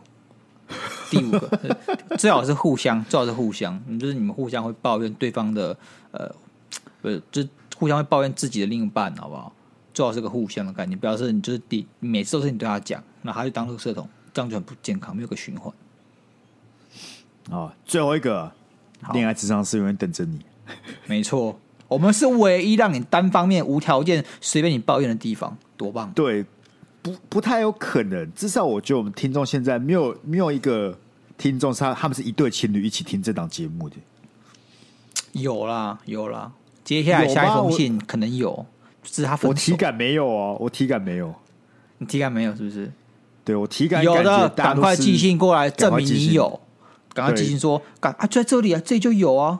[1.10, 1.78] 第五个，
[2.20, 5.76] 最好是互相，最好是互相，就是你们互相会抱怨对方的，
[6.12, 6.30] 呃，
[7.02, 7.44] 不是，就
[7.76, 9.52] 互相会抱怨自己的另一半，好不好？
[9.94, 15.74] 最好是个互相的概念，不要是你就是第每次都是你对他讲，那他就当垃圾桶，这样就很不健康，没有个循环。
[17.50, 18.52] 哦，最后一个
[19.12, 20.40] 恋爱智商是永远等着你。
[21.06, 26.12] 没错，我们是唯一让你单方面无条件随便你抱怨的地方，多棒！
[26.14, 26.46] 对，
[27.02, 28.34] 不不太有可能。
[28.34, 30.98] 至少我觉得我们听众现在没有没有一个
[31.38, 33.98] 听众是他他们是一对情侣一起听这档节目的。
[35.34, 36.52] 有啦有啦，
[36.86, 38.66] 接下来下一封信可能有，就
[39.04, 39.50] 是他分。
[39.50, 41.34] 我体感没有哦，我体感没有，
[41.98, 42.92] 你体感没有是不是？
[43.46, 46.60] 对我体感有的，赶快寄信过来证明你有。
[47.14, 49.60] 赶快寄信说，赶啊，就在这里啊，这里就有啊。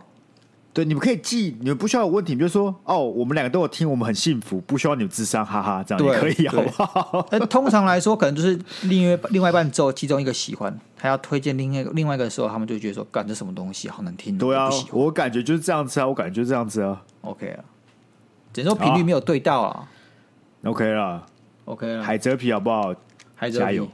[0.74, 7.28] 对，你们可以寄，你们不需要有问题，你就说哦，我们两个都有听，我们很幸福，不需要你们智商，哈哈，这样也可以，好不好？
[7.30, 14.36] 但通常来说，可能就是另外另外一半只有其中一个喜欢，还要推荐另外一个另外一个的时候，他们就觉得说，干这什么东西好难听。
[14.36, 17.00] 对啊，我感觉就是这样子啊，我感觉就是这样子啊。
[17.22, 17.64] OK 啊，
[18.54, 19.90] 只能说频率没有对到啊。
[20.64, 21.26] OK 了
[21.66, 22.94] ，OK 了，海蜇皮好不好？
[23.36, 23.88] 海蜇皮，加油！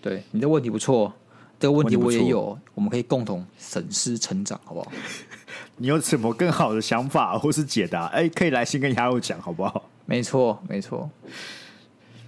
[0.00, 1.12] 对，你的问题不错。
[1.58, 4.90] 这个问题我也有，我们可以共同审视成长，好不好？
[5.76, 8.06] 你有什么更好的想法或是解答？
[8.06, 9.84] 哎，可以来信跟雅友讲，好不好？
[10.06, 11.10] 没错，没错，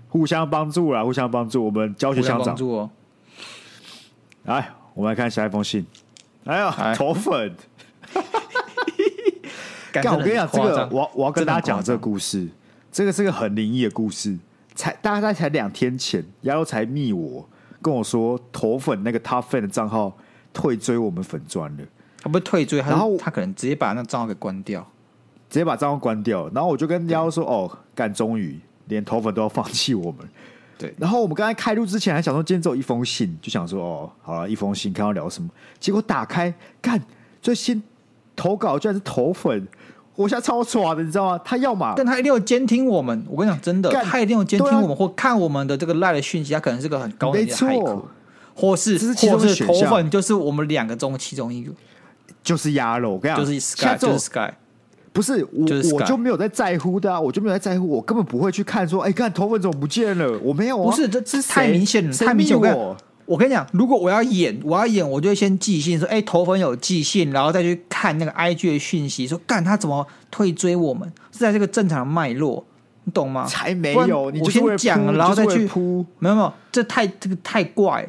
[0.09, 2.55] 互相帮助啦，互相帮助，我们教学相长。
[2.69, 2.91] 哦。
[4.43, 5.87] 来，我们来看下一封信。
[6.45, 7.57] 哎呀，头粉！
[9.93, 12.49] 干，我跟你讲，这个我我要跟大家讲这个故事，
[12.91, 14.39] 这个是个很灵异的故事。
[14.75, 17.47] 才大概才两天前，丫头才密我。
[17.83, 20.17] 跟我说，头粉那个 Top Fan 的账号
[20.55, 21.85] 退追我们粉专了。
[22.23, 24.81] 他不是退追，然后他可能直接把那账号给关掉，
[25.51, 26.49] 直接把账号关掉。
[26.55, 30.27] 然后我就跟丫说：“哦，干，终于连头粉都要放弃我们。”
[30.79, 30.95] 对。
[30.97, 36.99] 然后我们刚才开录之前还想说，今天只有一封信，就想说：“哦，好了，一封信，看要聊什么。”结果打开看，
[37.43, 37.83] 最新
[38.35, 39.69] 投稿居然是头粉。
[40.15, 41.41] 我现在超爽的，你知道吗？
[41.45, 43.25] 他要嘛，但他一定要监听我们。
[43.29, 46.53] 我跟你讲，真的，他一定要监听我们，或看我们的这个赖的讯息。
[46.53, 48.03] 他可能是个很高级的骇客，
[48.55, 51.73] 或是或是头粉，就是我们两个中的其中一个，
[52.45, 53.13] 就是鸭肉。
[53.13, 54.51] 我跟你讲，就是 Sky，就是 Sky，
[55.15, 60.39] 不是我，就是我就没有在在乎的啊，我就没有在在乎，我根本不会去看说，哎，看头粉怎么不见了？
[60.43, 62.97] 我没有啊，不是，这这是太明显了，太明显了。
[63.33, 71.11] 我跟你讲，如果我要演，我要演，我就会先寄信说，哎、欸，头粉有寄信，然后再去看那个 IG 的讯息，说，干他怎么退追我们？
[71.33, 72.63] 是在这个正常的脉络，
[73.05, 73.47] 你懂吗？
[73.47, 78.09] 才没有，你我先讲，然后再去铺，没有没有，这太这个太怪了，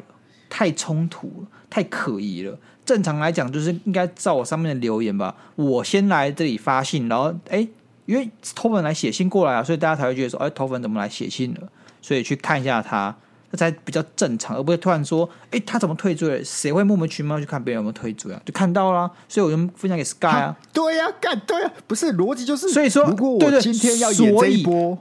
[0.50, 2.58] 太冲突了，太可疑了。
[2.84, 7.68] 正常来讲，就是应该照我上面的留言吧，我先来这里发信，然后哎、欸，
[8.04, 11.60] 因为头粉来写信过来啊，所以大家才会觉得说，哎、欸，头粉怎么来写信了？
[12.02, 13.16] 所以去看一下他。
[13.56, 16.44] 才比较正常，而不会突然说：“哎、欸，他怎么退追了？
[16.44, 20.56] 谁会莫名其妙去看别人有没有退追啊？”就看到了，所以我就分享给 Sky 啊。
[20.72, 24.98] 对呀、啊，干对呀、啊，不是逻辑就是，所以说，如果我今天要演这一波，所以，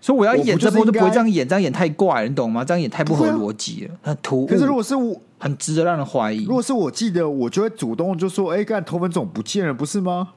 [0.00, 2.64] 所以我要演这波就不会这样演，这样演太怪了，你懂吗？
[2.64, 4.46] 这样演太不合逻辑了，啊、很突兀。
[4.46, 6.44] 可是如果是我，很值得让人怀疑。
[6.44, 10.30] 如果是我记得，我就会主动就说：“哎、欸，干头粉总不见了，不是吗？”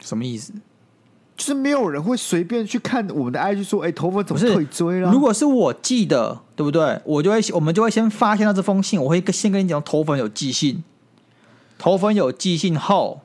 [0.00, 0.52] 什么意思？
[1.36, 5.10] 就是没有人会随便去看我们的 IG 说，哎、欸，头粉怎么退追了？
[5.10, 7.00] 如果是我寄的，对不对？
[7.04, 10.84] 我就会，我们就会先发现到这封信，我会先跟你讲，头粉有寄信，
[11.78, 13.22] 头粉有寄信后，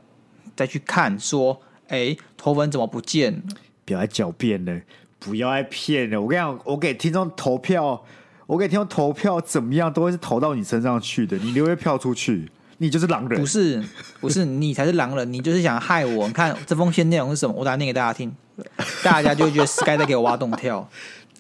[0.55, 3.41] 再去看说，哎、欸，头粉怎么不见了？
[3.85, 4.81] 不要再狡辩了，
[5.19, 6.21] 不要再骗了。
[6.21, 8.03] 我跟你讲，我给听众投票，
[8.45, 12.49] 我给听众投票，怎么样都会是投到你身上去的，你留一票出去。
[12.77, 13.83] 你就是狼人，不是
[14.19, 16.27] 不是，你才是狼人，你就是想害我。
[16.27, 17.53] 你看这封信内容是什么？
[17.55, 18.33] 我打念给大家听，
[19.03, 20.87] 大家就会觉得 Sky 在给我挖洞跳。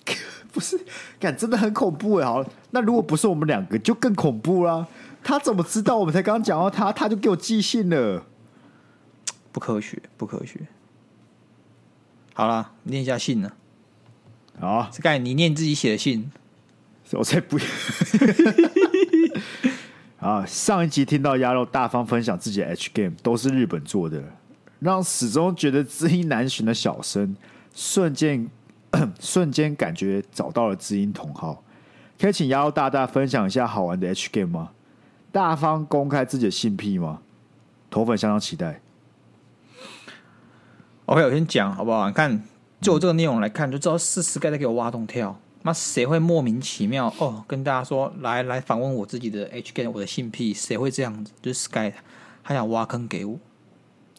[0.51, 0.79] 不是，
[1.19, 2.25] 感真的很恐怖哎！
[2.25, 4.87] 好，那如果不是我们两个，就更恐怖啦。
[5.23, 8.25] 他怎么知道我们才刚刚讲到他，他就给我寄信了？
[9.51, 10.61] 不科学，不科学。
[12.33, 13.51] 好了，念一下信呢。
[14.59, 16.31] 好，Sky，你念自己写的信，
[17.11, 17.65] 我才不要。
[20.19, 20.43] 啊！
[20.45, 24.23] 上一集听到鸭肉大方分享自己的 H game 都是日本做的，
[24.79, 27.35] 让始终觉得知音难寻的小生
[27.73, 28.49] 瞬间
[29.19, 31.63] 瞬间感觉找到了知音同好。
[32.19, 34.71] 可以请鸭肉大大分享一下好玩的 H game 吗？
[35.31, 37.19] 大方公开自己的性癖吗？
[37.91, 38.81] 头粉相当期待。
[41.05, 42.07] OK，我先讲好不好？
[42.07, 42.41] 你看，
[42.81, 45.39] 就这个内容来看，就知道是 Sky 在给我挖洞跳。
[45.63, 47.43] 那谁会莫名其妙哦？
[47.47, 51.31] 跟大家说，来来访问我自己的 H game，我的性癖，谁会这样子？
[51.41, 51.91] 就是 Sky，
[52.43, 53.37] 他想挖坑给我。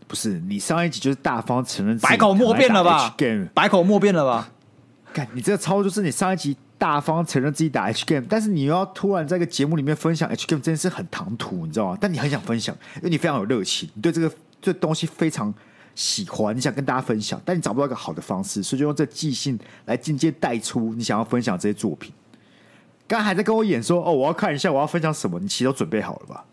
[0.07, 3.15] 不是你上一集就是大方承认，百口莫辩了吧？
[3.55, 4.51] 百口莫辩了吧？
[5.13, 11.99] 看，你这个操作就是你上一集大方承认自己打 H game，但是你又要突然在一个节目里面分享 H game，真的是很唐突，你知道吗？
[12.01, 15.55] 但你很想分享，因为你非常有热情，你对这个这东西非常。
[15.99, 22.13] 喜欢你想跟大家分享，但你找不到一个好的方式，所以就用这寄信来间接带出你想要分享这些作品。
[23.09, 26.45] 刚还在跟我演说哦，我要看一下，我要分享什么，你其实都准备好了吧？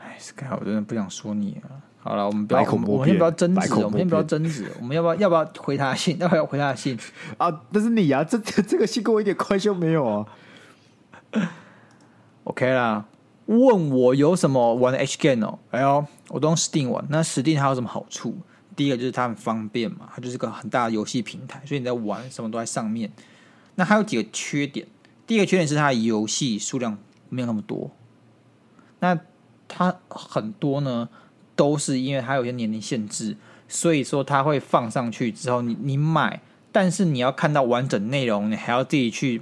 [0.00, 1.80] 哎，Sky，我真的不想说你啊。
[1.98, 6.18] 好了，我们不要，我们先不要争执，我们先不要争执，我们要不要要不要回他信？
[6.18, 6.98] 要不要回他信
[7.38, 7.62] 啊？
[7.70, 10.26] 那是你啊，这这个信跟我一点关系都没有啊。
[12.44, 13.06] OK 啦，
[13.46, 15.58] 问我有什么玩的 H game 哦？
[15.70, 17.04] 哎呦，我都用 Steam 玩。
[17.08, 18.36] 那 Steam 它有什么好处？
[18.74, 23.10] 第一个就是它很方便嘛，它就是个很大的游戏平台，所以你在玩什么都在上面。
[23.76, 24.86] 那还有几个缺点，
[25.26, 27.90] 第一个缺点是它的游戏数量没有那么多。
[29.00, 29.18] 那
[29.68, 31.08] 它很多呢？
[31.54, 33.34] 都是因为它有些年龄限制，
[33.66, 39.40] 所以说它会放上去之后你，你买，但是你要看到完整内容，你还要自己去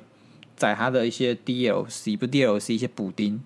[0.55, 3.43] 载它的一些 DLC，不 DLC 一些补丁，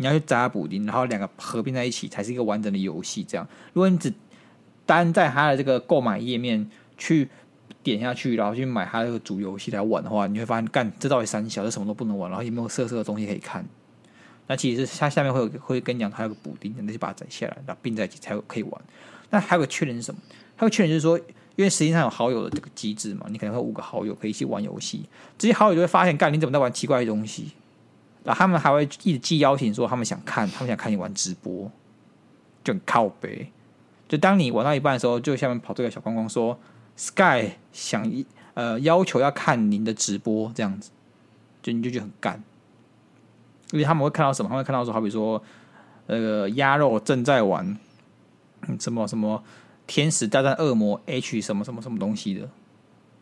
[0.00, 3.22] 你要去砸补丁，然后两个合并在一起才是一个完整的游戏。
[3.22, 4.10] 这样，如果你只
[4.86, 7.28] 单在它的这个购买页面去
[7.82, 13.62] 点下去，然后去买它这个主游戏来玩的话，你会发现，干这到底三小，这什么都不能玩，然后也没有色色的东西可以看。
[14.46, 18.82] 那其实是它下面会有会跟你讲，它有个补丁，那就把它摘下来，然后并在一起才可以玩。
[19.28, 20.18] 那还有个缺点是什么？
[20.56, 21.18] 还有缺点就是说，
[21.56, 25.04] 因为实际上有好友的这个机制嘛，你可能会五个好友可以一起玩游戏，
[25.36, 27.52] 这些好友就会发现，干你怎么在玩奇怪的东西？
[28.22, 31.70] 然后他们还会一直寄邀请，说他们想看，他们想看你玩直播，
[32.62, 33.50] 就很靠北。
[34.08, 36.58] 就当你玩到一半的时候，就下面跑这个小框框说
[36.96, 38.10] ，Sky 想
[38.54, 40.90] 呃要求要看您的直播这样子，
[41.62, 42.42] 就你就觉得很干。
[43.70, 44.48] 因为他们会看到什么？
[44.48, 45.40] 他们会看到说，好比说，
[46.08, 47.78] 那个鸭肉正在玩
[48.80, 49.42] 什么什么
[49.86, 52.48] 天使大战恶魔 H 什么什么什么东西的，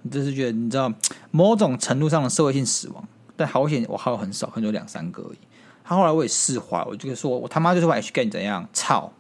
[0.00, 0.90] 你就是觉得你知道
[1.30, 3.06] 某种程度上的社会性死亡。
[3.38, 5.38] 但好险，我好友很少，可能有两三个而已。
[5.84, 8.68] 他后来我也释怀，我就说我他妈就是玩 H game 怎样？
[8.72, 9.12] 操！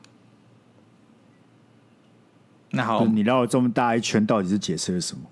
[2.72, 5.22] 那好，你绕了这么大一圈，到底是解释了什么？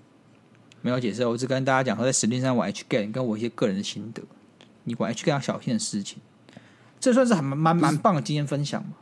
[0.81, 4.23] 没有解释，我只跟大家讲说，在 Steam 上玩 H game，跟我一些个人的心得。
[4.85, 6.19] 你玩 H game 小心的事情，
[6.99, 8.93] 这算是很蛮蛮蛮棒的经验分享嘛？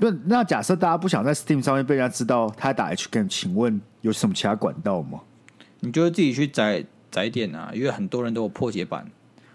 [0.00, 5.20] 不，那假设大家不想在 Steam 上面被人家知道他打 H game，请问有什么其他管道吗？
[5.80, 9.06] 你就自己去载载点啊，因为很多人都有破解版，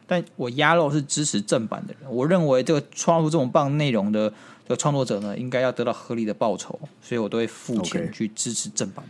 [0.05, 4.29] 但我鸭肉是支持正版的人，我认为这个创作这么棒内容的
[4.63, 9.03] 这个创作者呢，应该要得到合理的报酬，所以我都会付钱去支持正版。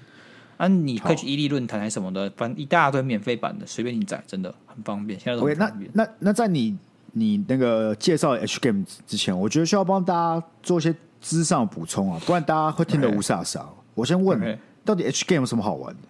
[0.55, 5.19] 啊，你可以去伊利论坛还是什么的，反正一大堆免费版的，随便你载，真的很方便。
[5.19, 5.91] 现在都很方便。
[5.91, 6.75] Okay, 那那那在你
[7.11, 13.57] 你那个介绍 H game 之前，我觉得需要帮大家做一些知识上补充啊，不然大家会听得无煞煞。
[13.57, 13.67] Okay.
[13.93, 16.01] 我先问.到底 H game 有什么好玩的？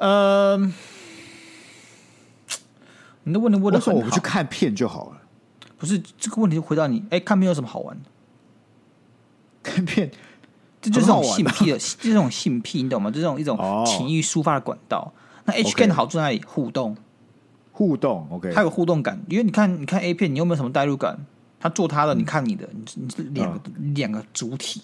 [0.00, 0.56] 呃，
[3.24, 5.20] 你的问题问的很好，我不去看片就好了。
[5.76, 8.08] 不是这个问题，回答你，哎、欸，看片有什么好玩的？
[9.62, 10.10] 看片。
[10.80, 13.10] 这就是性癖的，这种性癖，你懂吗？
[13.10, 14.98] 就这种一种情欲抒发的管道。
[15.00, 15.12] Oh.
[15.44, 16.42] 那 H 的好处在哪里？
[16.46, 16.96] 互动，
[17.70, 19.22] 互动，OK，它有互动感。
[19.28, 21.26] 因为你看，你看 A 片，你有没有什么代入感？
[21.58, 24.80] 他做他的，你看你的，你你是两个、嗯、两个主体。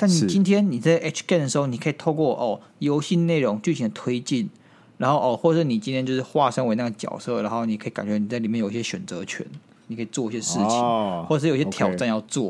[0.00, 4.48] 但你今天你在 H game 的时候，你可以透过哦游戏内容剧情的推进，
[4.96, 9.46] 然后哦，或者你今天就是化身为那个角色，然后你可以感觉你在里面有一些选择权，
[9.88, 11.26] 你可以做一些事情，oh.
[11.26, 12.46] 或者是有一些挑战要做。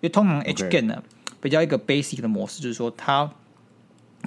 [0.00, 1.00] 因为通常 H game 呢。
[1.42, 3.30] 比较一个 basic 的模式，就是说，它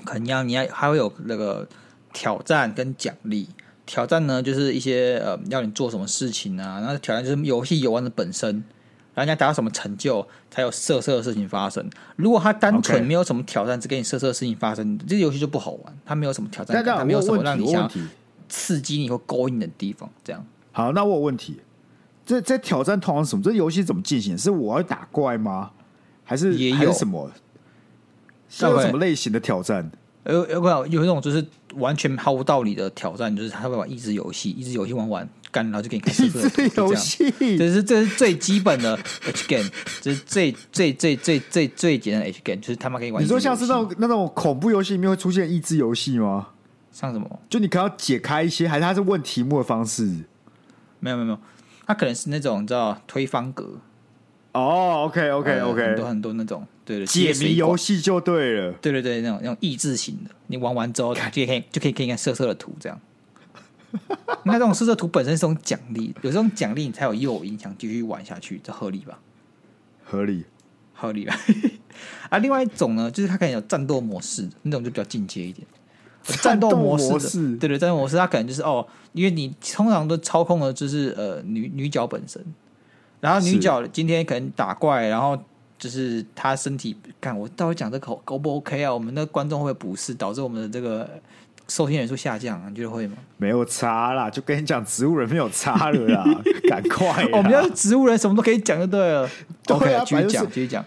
[0.04, 1.69] 可能要你要还会有那个
[2.12, 3.47] 挑战跟奖励。
[3.86, 6.80] 挑战呢，就是一些呃，要你做什么事情啊。
[6.80, 8.63] 然后挑战就是游戏游玩的本身，
[9.13, 11.88] 然后你要达到什么成就，才有色色的事情发生。
[12.15, 15.97] 如果他单纯没有什么挑战，只给你色色的事情发生，这个游戏就不好玩。
[16.06, 17.89] 他没有什么挑战感，它没有什么让你想
[18.49, 20.10] 刺激你或勾引的地方。
[20.23, 20.45] 这样。
[20.71, 21.62] 好，那我有问题，
[22.26, 23.43] 这这挑战通常什么？
[23.43, 24.38] 这游戏怎么进行？
[24.38, 25.71] 是我要打怪吗？
[26.23, 27.30] 还是也有什么？
[28.49, 29.91] 是有什么类型的挑战？
[30.26, 31.45] 有有有有一种就是
[31.76, 37.32] 完全毫无道理的挑战，就是他会玩一直游戏，一直游戏玩完干，然后就给你看益智游戏。
[37.58, 39.70] 这是这是最基本的 H game，
[40.02, 43.24] 这是最最最最最最简单的 H game，就是他妈可以玩。
[43.24, 46.50] 你说像是那种那种恐怖游戏里面会出现益智游戏吗？
[46.92, 47.39] 像什么？
[47.50, 50.04] 就你可能要解开一些，还是他是问题目的方式？
[51.00, 51.39] 没有没有没有，
[51.86, 53.80] 他可能是那种叫推方格。
[54.54, 55.88] 哦、oh，OK，OK，OK，okay, okay, okay.
[55.88, 63.00] 很多很多那种，对对，解谜游戏就对了，对对对，那种那种益智型的，你玩完之后就可以就可以给你看色色的图，这样。
[64.45, 69.19] 那这种试色图本身是种奖励，有这种奖励你才有诱因想继续玩下去，这合理吧？
[70.03, 70.45] 合理，
[70.93, 71.36] 合理吧？
[72.29, 75.67] 啊，另外一种呢，就是它可能有战斗模式，那种就比较进阶一点。
[76.41, 82.43] 战斗模式，模式对对，战斗模式，它可能就是哦，因为你通常都操控的就是呃女女角本身。
[83.19, 85.38] 然后女角今天可能打怪，然后
[85.77, 88.93] 就是她身体，看我到底讲这口 O 不 OK 啊？
[88.93, 91.10] 我们的观众会不会不适，导致我们的这个
[91.67, 92.67] 收听人数下降啊？
[92.69, 93.17] 你觉得会吗？
[93.38, 96.23] 没有差啦，就跟你讲，植物人没有差了啦，
[96.69, 97.26] 赶快！
[97.32, 99.30] 我们要植物人什么都可以讲就对了。
[99.65, 100.84] 对啊 OK，继续讲，继续讲。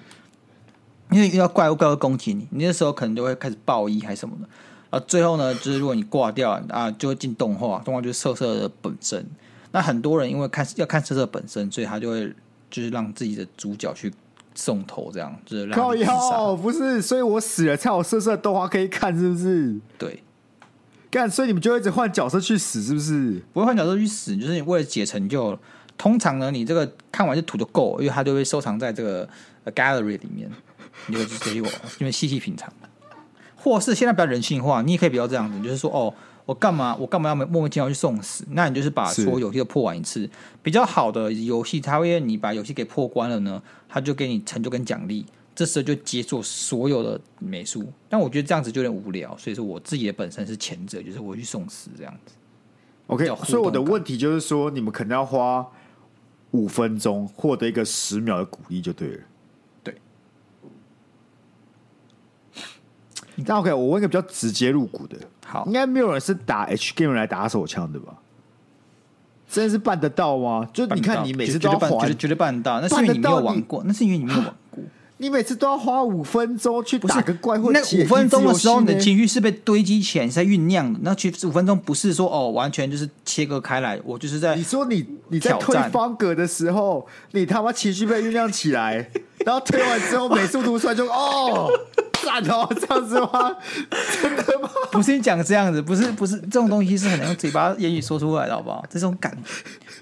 [1.11, 4.49] 因为遇到怪物，怪物攻击你，你那时候可能就会开始爆衣还是什么的。
[4.91, 9.25] 啊，最后呢，就是如果你挂掉啊，就会进动画，动画就是色色的本身。
[9.73, 12.33] 那很多人因为看要看色色本身，所以他就会
[12.71, 14.13] 就是让自己的主角去
[14.55, 16.55] 送头，这样就是让你自杀。
[16.61, 19.79] 不是，所以我死了才有色色的动画可以看，是不是？
[19.99, 20.23] 对。
[21.17, 23.43] 干，所以你们就一直换角色去死，是不是？
[23.55, 25.59] 不会换角色去死，就是你为了解成就。
[25.97, 29.27] 通常呢，你这个看完这图就够，因为它就会收藏在这个
[29.75, 30.47] gallery 里面。
[31.07, 32.71] 你就直接我，因为细细品尝，
[33.55, 36.13] 或是现在比较人性化，你也可以比较这样子，就是说哦，
[36.45, 38.45] 我干嘛我干嘛要莫名其妙去送死？
[38.51, 40.29] 那你就是把所有游戏都破完一次，
[40.63, 45.25] 比较好的游戏，它会让你把游戏给破关了呢，它就给你成就跟奖励，
[45.57, 47.85] 这时候就解锁所有的美术。
[48.09, 52.35] 但我觉得这样子就有点无聊，所以说我自己的本身是前者，就是我去送死这样子。
[53.09, 55.67] OK，所以我的问题就是说，你们可能要花
[56.51, 59.21] 五分钟获得一个十秒的鼓励就对了。
[59.83, 59.95] 对
[63.45, 68.19] 但 OK，我问一个比较直接入股的，好，应该没有人是打 H game 来打手枪的吧？
[69.49, 70.69] 真的是办得到吗？
[70.73, 74.55] 就你看，你每次都要花，绝对办得到，那是因为你没有玩过，那是因为你没有玩过。
[75.19, 81.01] 你每次都要花五分钟去打个怪，或者那五分钟的时候，你的情绪是被堆积起来，你在酝酿的。
[81.03, 89.11] 那其实五分钟不是说哦，完全就是切割开来，我就是在你说你你在推方格的时候，你他妈情绪被酝酿起来，
[89.47, 91.71] 然后推完之后美术图出来就哦。
[92.25, 93.57] 赞哦，这样子吗？
[94.21, 94.69] 真的吗？
[94.91, 98.85] 不是你讲这样子，不是不是这种东西是很难用嘴巴言语说出来的，好不好？
[98.91, 99.49] 这种感觉，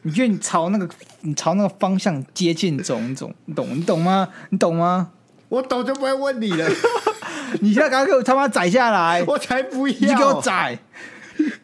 [0.04, 0.88] 你觉得你朝那个
[1.20, 4.28] 你朝那个方向接近走，你懂你懂你懂吗？
[4.48, 5.11] 你懂吗？
[5.50, 6.66] 我懂就不会问你了。
[7.61, 9.22] 你现在赶快给我他妈宰下来！
[9.26, 9.94] 我才不要！
[10.00, 10.78] 你给我宰！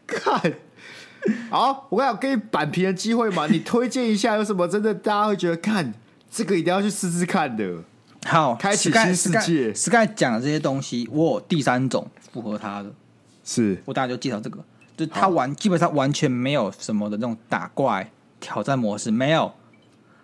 [0.07, 0.53] 看，
[1.49, 3.47] 好，我刚有给你扳平的机会嘛？
[3.47, 5.95] 你推荐一下有什么真的大家会觉得看
[6.31, 7.83] 这个一定要去试试看的。
[8.25, 9.75] 好，开启新世界。
[9.75, 12.93] Sky 讲的这些东西，我有第三种符合他的，
[13.43, 14.63] 是我大家就介绍这个，
[14.97, 19.51] 就他完基本上完全没有什么的那种打怪挑战模式，没有，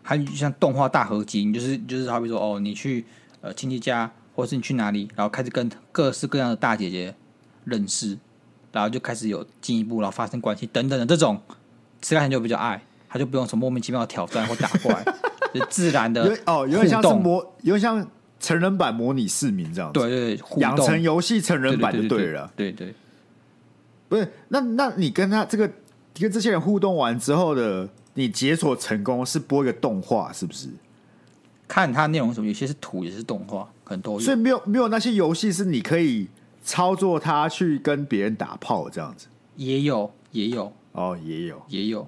[0.02, 3.04] 还像动画大合集，你就是就是好比说哦，你去
[3.40, 7.14] 呃亲戚家，或者是你去哪里，然后开始跟各式各样的大姐姐
[7.64, 8.18] 认识，
[8.72, 11.40] 然后就开始有进一步，然后发生关系等等的这种
[12.02, 15.02] ，Sky 就比较爱，他就不用什么莫名其妙的挑战或打怪。
[15.70, 18.06] 自然的哦，有点像是模，有点像
[18.38, 20.00] 成人版模拟市民这样子。
[20.00, 22.52] 对对对，养成游戏成人版就对了。
[22.56, 22.94] 对对，
[24.08, 25.70] 不是，那那你跟他这个
[26.14, 30.68] 跟这些人互动完之后的，你解锁成功是播一个动画，是不是？
[31.68, 34.20] 看它内容什么，有些是图，也是动画，很多。
[34.20, 36.28] 所以没有没有那些游戏是你可以
[36.62, 39.26] 操作它去跟别人打炮这样子。
[39.56, 42.06] 也有也有哦，也有也有。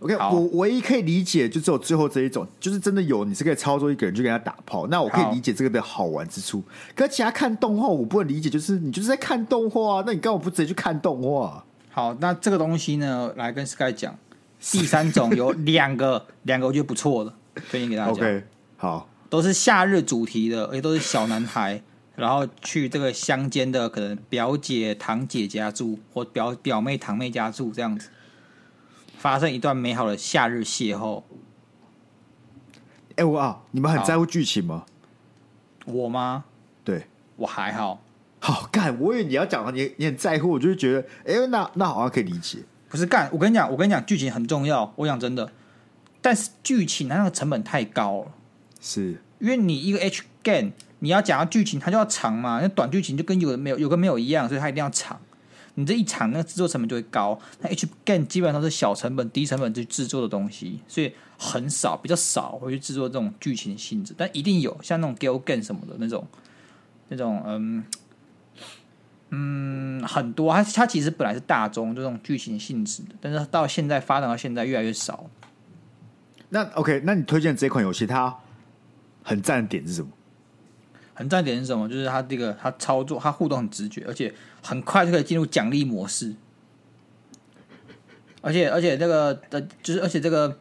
[0.00, 6.62] OK，我唯一可以理解就只有最后这一种，就是真的有你是可以操作一个人去跟他打炮，那我可以理解这个的好玩之处。
[6.94, 11.64] 可其他看动画我不能理解，就是你就是在看动画啊，那你干嘛不直接去看动画？
[11.90, 14.14] 好，那这个东西呢，来跟 Sky 讲，
[14.60, 17.32] 第三种有两个，两个我觉得不错的，
[17.70, 18.10] 推荐给大家。
[18.10, 18.44] OK，
[18.76, 21.82] 好，都是夏日主题的，而且都是小男孩，
[22.14, 28.08] 然后去这个乡间的可能表姐、堂姐家住，或表表妹、堂妹家住这样子。
[29.22, 31.22] 发生一段美好的夏日邂逅。
[33.10, 34.84] 哎、欸，我啊，你们很在乎剧情吗？
[35.86, 36.42] 我吗？
[36.82, 37.06] 对，
[37.36, 38.02] 我还好。
[38.40, 42.58] 好干，我以为你要讲你你很在乎，我就觉得，哎、欸，那那好像可以理解。
[42.88, 44.92] 不是干，我跟你讲，我跟你讲，剧情很重要。
[44.96, 45.52] 我讲真的，
[46.20, 48.32] 但是剧情它那个成本太高了。
[48.80, 52.58] 是因为你一个 H game，你要讲到剧情，它就要长嘛。
[52.60, 55.20] 那短剧情就跟有的没有，有跟没有一样，所以它一定要长。
[55.74, 66.26] 你这一场那个制作成本就会高，那 H game 基本上都是小成本、低成本去制作的东西，所以很少、比较少会去制作这种剧情性质，但一定有像那种 gal game 什么的那种、
[67.08, 67.84] 那种嗯
[69.30, 75.30] 嗯很多，它它其实本来是大众这种剧情性质的，但是到现在发展到现在越来越少。
[76.50, 78.36] 那 OK，那你推荐这款游戏它
[79.22, 80.08] 很赞的点是什么？
[81.14, 81.88] 很赞点是什么？
[81.88, 86.34] 就是它这个它操作，它互动很直觉，而且很快就可以进入奖励模式。
[88.40, 90.56] 而且而且这个的，就是而且这个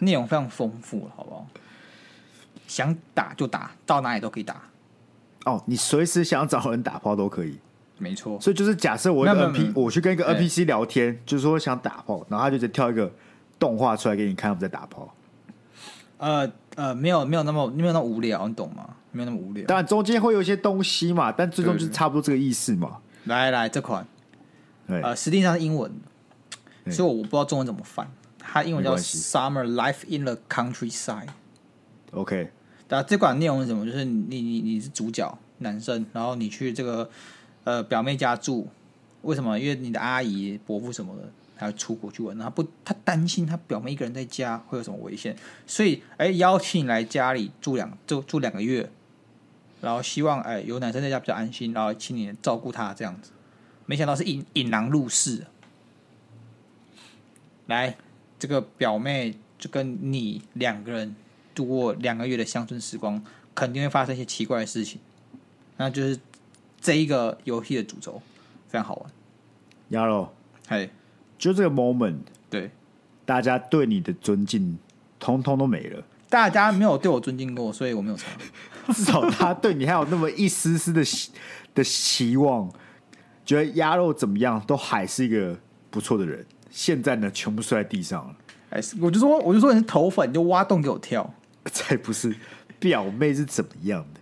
[0.00, 1.46] 内容非常丰富了，好不好？
[2.66, 4.62] 想打就打，到哪里都可以打。
[5.44, 7.58] 哦，你随时想找人打炮都可以，
[7.96, 8.38] 没错。
[8.40, 13.10] 所以就是假设我一个 NP，我去跟一个 NPC 聊天，就是说想打炮，然后他就直接跳一个
[13.58, 15.12] 动画出来给你看，我们在打炮。
[16.18, 18.94] 呃呃，没有没有那么没有那么无聊，你懂吗？
[19.10, 19.64] 没有那么无聊。
[19.66, 22.98] 当然中间会有一些东西嘛，但最终就是差不多这个意思嘛。
[23.24, 24.06] 来来，这款，
[24.86, 25.90] 呃，实际上是英文，
[26.90, 28.08] 所以我不知道中文怎么翻。
[28.38, 31.26] 它英文叫《Summer Life in the Countryside》。
[32.12, 32.50] OK，
[32.88, 33.84] 那这款内容是什么？
[33.84, 37.10] 就是你你你是主角男生，然后你去这个
[37.64, 38.68] 呃表妹家住，
[39.22, 39.58] 为什么？
[39.58, 41.28] 因为你的阿姨、伯父什么的，
[41.58, 45.36] 他要出国去玩，他不，他担心他表妹一个人在家会有什么危险，
[45.66, 48.88] 所以哎邀请你来家里住两住住两个月，
[49.80, 53.32] 然后希望哎有男生在家比较安心，然后请你照顾他这样子。
[53.86, 55.46] 没想到是引引狼入室，
[57.66, 57.96] 来
[58.38, 61.16] 这个表妹就跟你两个人。
[61.54, 63.20] 度过两个月的乡村时光，
[63.52, 65.00] 肯定会发生一些奇怪的事情。
[65.76, 66.16] 那就是
[66.80, 68.22] 这一个游戏的主轴，
[68.68, 69.10] 非常好玩。
[69.88, 70.32] 亚罗，
[70.68, 70.88] 嘿，
[71.38, 72.18] 就这个 moment，
[72.50, 72.70] 对，
[73.24, 74.76] 大家对你的尊敬，
[75.18, 76.02] 通通都没了。
[76.28, 78.26] 大家没有对我尊敬过，所以我没有差。
[78.92, 81.30] 至少他对你还有那么一丝丝的希
[81.74, 82.70] 的希望，
[83.46, 85.56] 觉得鸭肉怎么样，都还是一个
[85.90, 86.44] 不错的人。
[86.70, 88.36] 现在呢，全部摔在地上了。
[88.70, 91.32] 哎，我就说，我就说你是头粉，你就挖洞给我跳。
[91.72, 92.34] 才不是
[92.78, 94.20] 表妹是怎么样的？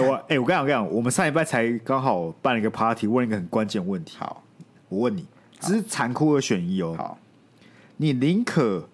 [0.00, 4.16] 哎、欸，我哎、欸，我跟你讲，我跟你讲，我们上礼拜才刚好办了一个 party，问一个很关键问题。
[4.18, 4.42] 好，
[4.88, 5.26] 我问你，
[5.60, 6.94] 只是残酷二选一哦。
[6.96, 7.18] 好，
[7.96, 8.88] 你宁可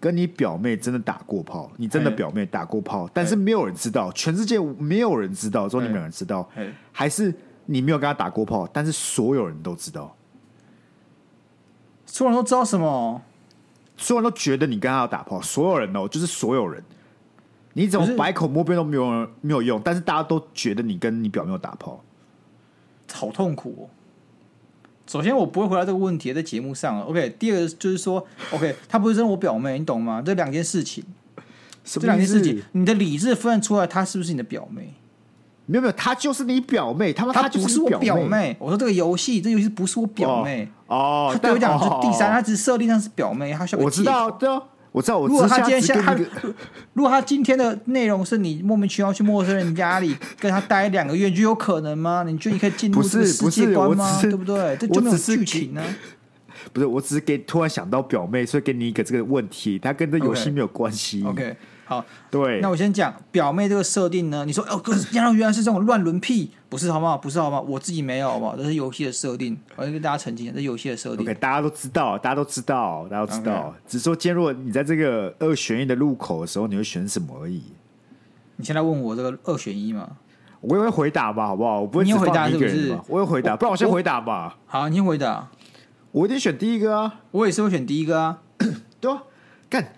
[0.00, 6.48] 跟你表妹真的打过炮，你真的表妹打过炮，但是没有人知道，全世界没有人知道，只有你们两人知道，
[6.92, 7.34] 还是
[7.66, 10.14] 你没有跟他打过炮，但是所有人都知道？
[12.06, 13.22] 所有人都知道什么？
[13.96, 16.82] 所有人都觉得你跟他要打炮，所有人哦，就是所有人。
[17.76, 22.00] 你怎么百口莫辩都没有没有用，但是大家都觉得你跟你表妹有打炮，
[23.12, 23.82] 好痛苦哦。
[25.06, 27.00] 首先，我不会回答这个问题在节目上。
[27.02, 30.22] OK，第二个就是说，OK，她不是我表妹，你懂吗？
[30.24, 31.04] 这两件事情，
[31.84, 34.94] 这两件事情，你的理智分出来，她是不是你的表妹？
[35.66, 38.56] 没有没有，她就是你表妹，他们她不是我表妹。
[38.58, 41.30] 我说这个游戏，这游戏不是我表妹哦。
[41.32, 44.48] 他对我讲是第三，他只是设定上是表妹，他需要我知道，对。
[44.94, 46.14] 我知道，我如果他今天下他，
[46.92, 52.22] 如果他今天的内容是你莫名其妙去陌生人家里跟他待两个月，就有可能吗？
[52.24, 54.20] 你就你可以进入这个世界观吗？
[54.22, 54.76] 对不对？
[54.76, 55.82] 这就没有剧情呢。
[56.72, 61.24] 不是，我只是给突然想到表妹，所以给你一个这个问题，它跟这游戏没有关系。
[61.24, 61.56] OK。
[61.86, 64.44] 好，对，那我先讲表妹这个设定呢。
[64.46, 67.18] 你说哦，可是原来是这种乱伦癖，不是好不好？
[67.18, 67.62] 不是好不好？
[67.62, 68.56] 我自己没有好不好？
[68.56, 71.24] 这是游戏的设定，我要跟大家澄清，这是游戏的设定。
[71.24, 73.74] OK，大家都知道，大家都知道，大家都知道。
[73.86, 77.62] 只是说，今天如果你在这个二选一的路口的时候，你会选什么而已。
[78.56, 80.08] 你现在问我这个二选一吗？
[80.60, 81.82] 我也会回答吧，好不好？
[81.82, 83.04] 我不会只放一个人吧？
[83.08, 84.56] 我会回答，不然我先回答吧。
[84.64, 85.48] 好，你先回答。
[86.12, 87.20] 我一定选第一个啊！
[87.32, 88.38] 我也是会选第一个啊。
[89.00, 89.24] 对啊，
[89.68, 89.92] 干。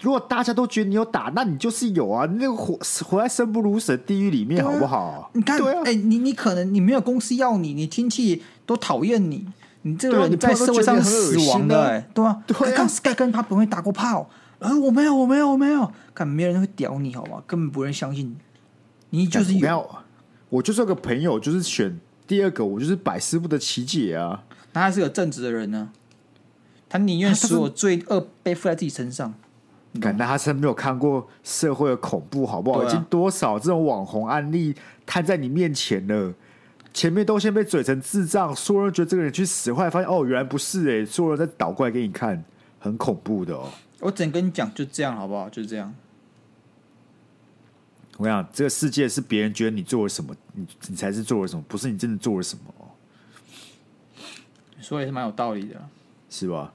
[0.00, 2.24] 如果大家都觉得你有打，那你就是有啊！
[2.26, 4.98] 你那个活活在生不如死的地狱里面，好不好？
[4.98, 9.44] 啊、你看，哎、啊欸，你你可能你没有公司要你，你亲戚都讨厌你，
[9.82, 12.86] 你这个人在社会上死亡的、欸，对啊，对啊。
[12.86, 14.30] Sky 跟他本会打过炮，
[14.60, 17.42] 然后我没有，我没有，我没有，看没人会屌你，好吧？
[17.46, 18.36] 根本不人相信
[19.10, 19.66] 你，你就是有。
[19.66, 19.90] 有
[20.50, 24.44] 我就是有个朋友，就是选第二个，我就是百思不得其解啊。
[24.72, 25.90] 那他是个正直的人呢，
[26.88, 29.34] 他宁愿所有罪恶背负在自己身上。
[30.00, 32.80] 感觉他是没有看过社会的恐怖，好不好？
[32.80, 34.74] 啊、已经多少这种网红案例
[35.06, 36.32] 摊在你面前了，
[36.92, 42.44] 前面都先被嘴成智障，所有人觉得这个人去死，后来发现哦，原来不是哎，所有人在倒过来给你看，
[42.78, 43.68] 很恐怖的哦。
[44.00, 45.48] 我只能跟你讲，就这样好不好？
[45.48, 45.92] 就这样。
[48.18, 52.86] 我跟你讲，这个世界是别人觉得你做了什么，你你才是做了什么，不是你真的做了什么哦。
[54.80, 55.82] 说也是蛮有道理的，
[56.28, 56.72] 是吧？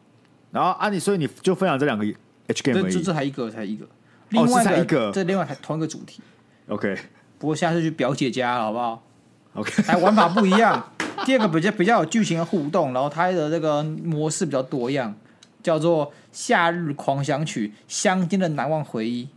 [0.52, 2.06] 然后啊，你所以你就分享这两个。
[2.54, 3.88] H game 这这这才一个，才一个，
[4.30, 6.22] 另外一个，这另外还同一个主题。
[6.68, 6.96] OK，
[7.40, 9.04] 不过下次去表姐家好不好
[9.56, 10.92] ？OK，还玩法不一样。
[11.26, 15.14] 第二个比较比较有剧情的互动，然后它的这个模式比较多样，
[15.62, 19.28] 叫做《夏日狂想曲》，乡间的难忘回忆。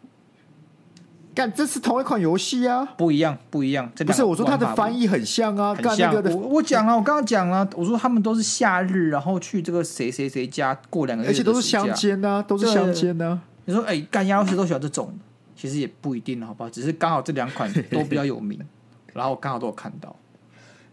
[1.37, 2.82] 干，这是同一款游戏啊？
[2.97, 3.93] 不一样，不一样。
[3.95, 6.11] 这不是我说它的翻译很像啊，很像。
[6.14, 13.39] 我我讲了，我刚刚讲了，我说他们都是夏日，然后去这个谁谁谁家过两个月，而且都是乡间啊，都是乡间啊。
[13.66, 15.12] 你说，哎，干鸭肉谁都喜欢这种，
[15.55, 16.70] 其实也不一定，好不好？
[16.70, 18.59] 只是刚好这两款都比较有名，
[19.12, 20.16] 然后我刚好都有看到。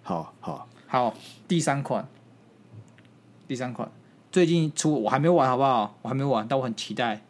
[0.02, 1.14] 好好好，
[1.48, 2.06] 第三款，
[3.48, 3.90] 第三款
[4.30, 5.98] 最近出，我还没玩，好不好？
[6.02, 7.22] 我还没玩，但我很期待，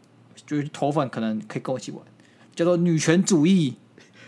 [0.48, 2.02] 就是头粉可能可以跟我一起玩。
[2.56, 3.76] 叫做女权主义，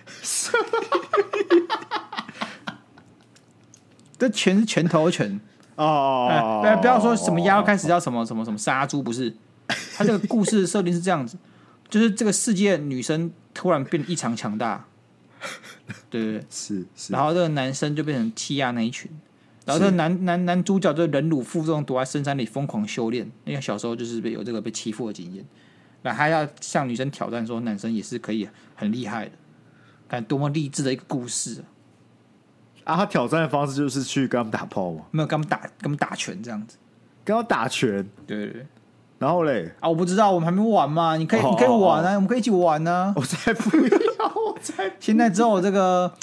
[4.18, 5.40] 这拳是拳头拳。
[5.76, 9.36] 哦，不要不要说什么鸭开始叫什么什么什么杀猪，不是？
[9.98, 11.38] 他这个故事设定是这样子：
[11.90, 14.86] 就是这个世界女生突然变得异常强大，
[16.10, 19.12] 对对对，是是，然后这个男生就变成欺压那一群，
[19.66, 25.44] 然后这个男男男主角就忍辱负重，躲在深山里疯狂修炼，因为小时候就是被有这个被欺负的经验，
[26.06, 29.32] 那还要向女生挑战说男生也是可以很厉害的，
[30.08, 31.64] 看多么励志的一个故事
[32.84, 32.94] 啊！
[32.94, 35.06] 啊，他挑战的方式就是去跟他们打炮吗？
[35.10, 36.78] 没有，跟他们打，跟他们打拳这样子，
[37.24, 38.68] 跟他打拳，对对对。
[39.18, 43.14] 然后嘞啊，我不知道，我们还没玩嘛，你可以，哦、你可以玩啊，哦、我们可以一起玩呢、啊。
[43.16, 46.14] 我才不要，我才 现在只有这个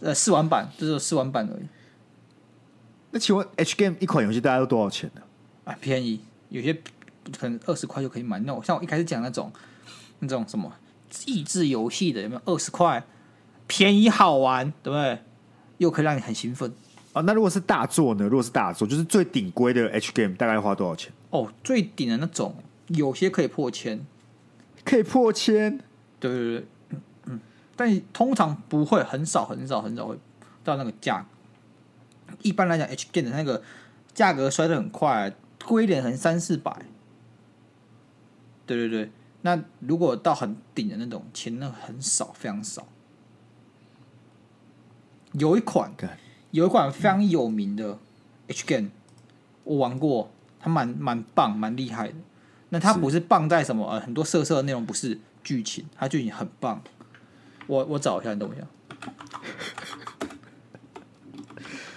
[0.00, 1.66] 呃试玩版，就是试玩版而已。
[3.12, 5.22] 那请问 H game 一款游戏大概要多少钱呢？
[5.64, 6.76] 啊，便宜，有些
[7.38, 8.38] 可能二十块就可以买。
[8.40, 9.52] 那种像我一开始讲那种
[10.20, 10.72] 那种什么
[11.26, 13.04] 益智游戏的，有没有二十块？
[13.66, 15.18] 便宜好玩，对不对？
[15.76, 16.72] 又可以让你很兴奋
[17.12, 17.20] 啊。
[17.20, 18.24] 那如果是大作呢？
[18.24, 21.12] 如果是大作，就是最顶规的 H game，大概要花多少钱？
[21.28, 22.54] 哦，最顶的那种，
[22.86, 24.06] 有些可以破千，
[24.84, 25.78] 可以破千。
[26.18, 27.40] 对对对，嗯嗯，
[27.76, 30.16] 但通常不会，很少很少很少会
[30.64, 31.26] 到那个价。
[32.40, 33.62] 一般来讲，H game 的那个
[34.14, 35.32] 价格摔得很快，
[35.66, 36.74] 贵一点可能三四百。
[38.68, 39.10] 对对对，
[39.40, 42.86] 那如果到很顶的那种，钱那很少，非常少。
[45.32, 45.92] 有一款，
[46.50, 47.98] 有一款非常有名的
[48.46, 48.90] H game，
[49.64, 50.30] 我玩过。
[50.60, 52.14] 它蛮蛮棒，蛮厉害的。
[52.70, 53.88] 那它不是棒在什么？
[53.92, 56.82] 呃，很多色色的内容不是剧情，它剧情很棒。
[57.68, 58.66] 我我找一下，你等我一下。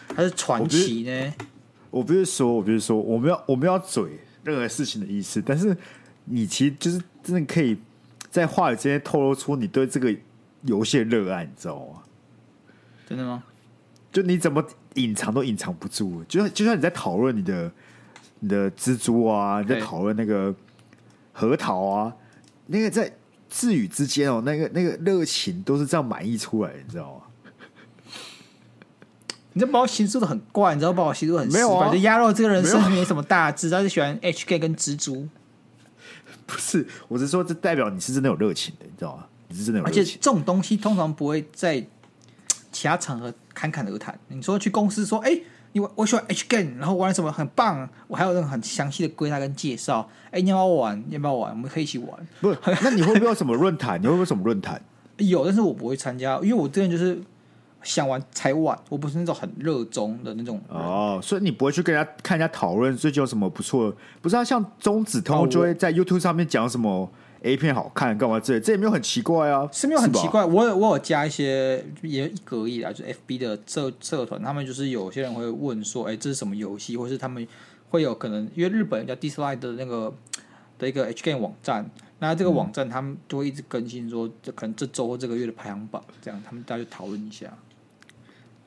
[0.09, 1.33] 它是传奇呢。
[1.89, 5.41] 我不是说，我不是说，我没有我没有嘴任何事情的意思。
[5.43, 5.75] 但是
[6.25, 7.77] 你其实就是真的可以
[8.29, 10.15] 在话语之间透露出你对这个
[10.63, 12.03] 游戏的热爱，你知道吗？
[13.07, 13.43] 真的吗？
[14.11, 14.65] 就你怎么
[14.95, 17.71] 隐藏都隐藏不住，就就像你在讨论你的。
[18.43, 20.51] 你的蜘蛛啊，你在讨论那个
[21.31, 22.11] 核桃啊，
[22.65, 23.13] 那个在
[23.47, 27.21] 字语之间哦，那个那个热情都是这样满溢出来的，你知道吗？
[29.53, 31.95] 你这把我形容的很怪，你知道把我形容很没有啊？
[31.97, 35.29] 鸭肉这个人生没什么大志，他是喜欢 HK 跟蜘蛛。
[36.51, 39.25] 不是，我是说这代表你是真的有热情的，你知道吗？
[39.47, 41.85] 你是真的有热情，而且这种东西通常不会在
[42.71, 44.19] 其他场合侃侃而谈。
[44.27, 45.43] 你说去公司说，哎、欸。
[45.73, 50.05] 因为我喜欢 H game，然后玩什么很棒，我还有那种很详细的归纳跟介绍。
[50.29, 51.01] 哎，你要不要玩？
[51.07, 51.49] 你要不要玩？
[51.51, 52.27] 我们可以一起玩。
[52.41, 53.97] 不是，那你会不会有什么论坛？
[54.01, 54.81] 你会不会有什么论坛？
[55.15, 57.17] 有，但是我不会参加，因为我这人就是
[57.83, 60.61] 想玩才玩，我不是那种很热衷的那种。
[60.69, 63.97] 哦，所以你不会去跟人家看人家讨论最近有什么不错的？
[64.21, 67.09] 不是啊，像中子通就会在 YouTube 上面讲什么。
[67.43, 68.39] A 片好看干嘛？
[68.39, 70.45] 之类这也没有很奇怪啊，是没有很奇怪。
[70.45, 76.95] 我有我有加一些也一个而已啦，就 FB 的社社团，他们就是有些人会问说，哎、欸，这是什么游戏？
[76.95, 77.47] 或是他们
[77.89, 80.13] 会有可能，因为日本叫 Dislike 的那个
[80.77, 87.51] 的一个 H game 网站，那这个网站他们都会一直更新说，这可能这周或这个月的排行榜，这样他们大家就讨论一下。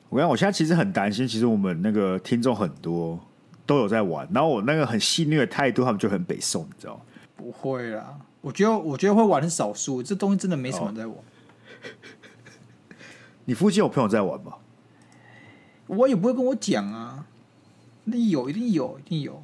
[0.09, 3.19] 我讲，我现在其实很担心，其实我们那个听众很多
[3.65, 7.01] 都有在玩，然后我那个很戏虐的态度，他们就很北宋，你知道？
[7.35, 8.17] 不会啦。
[8.41, 11.15] 我觉得，我觉得会玩很少数，这东西真的没什么人在玩。
[13.45, 14.53] 你附近有朋友在玩吗？
[15.87, 17.25] 我也不会跟我讲啊。
[18.05, 19.41] 那有，一定有，一定有，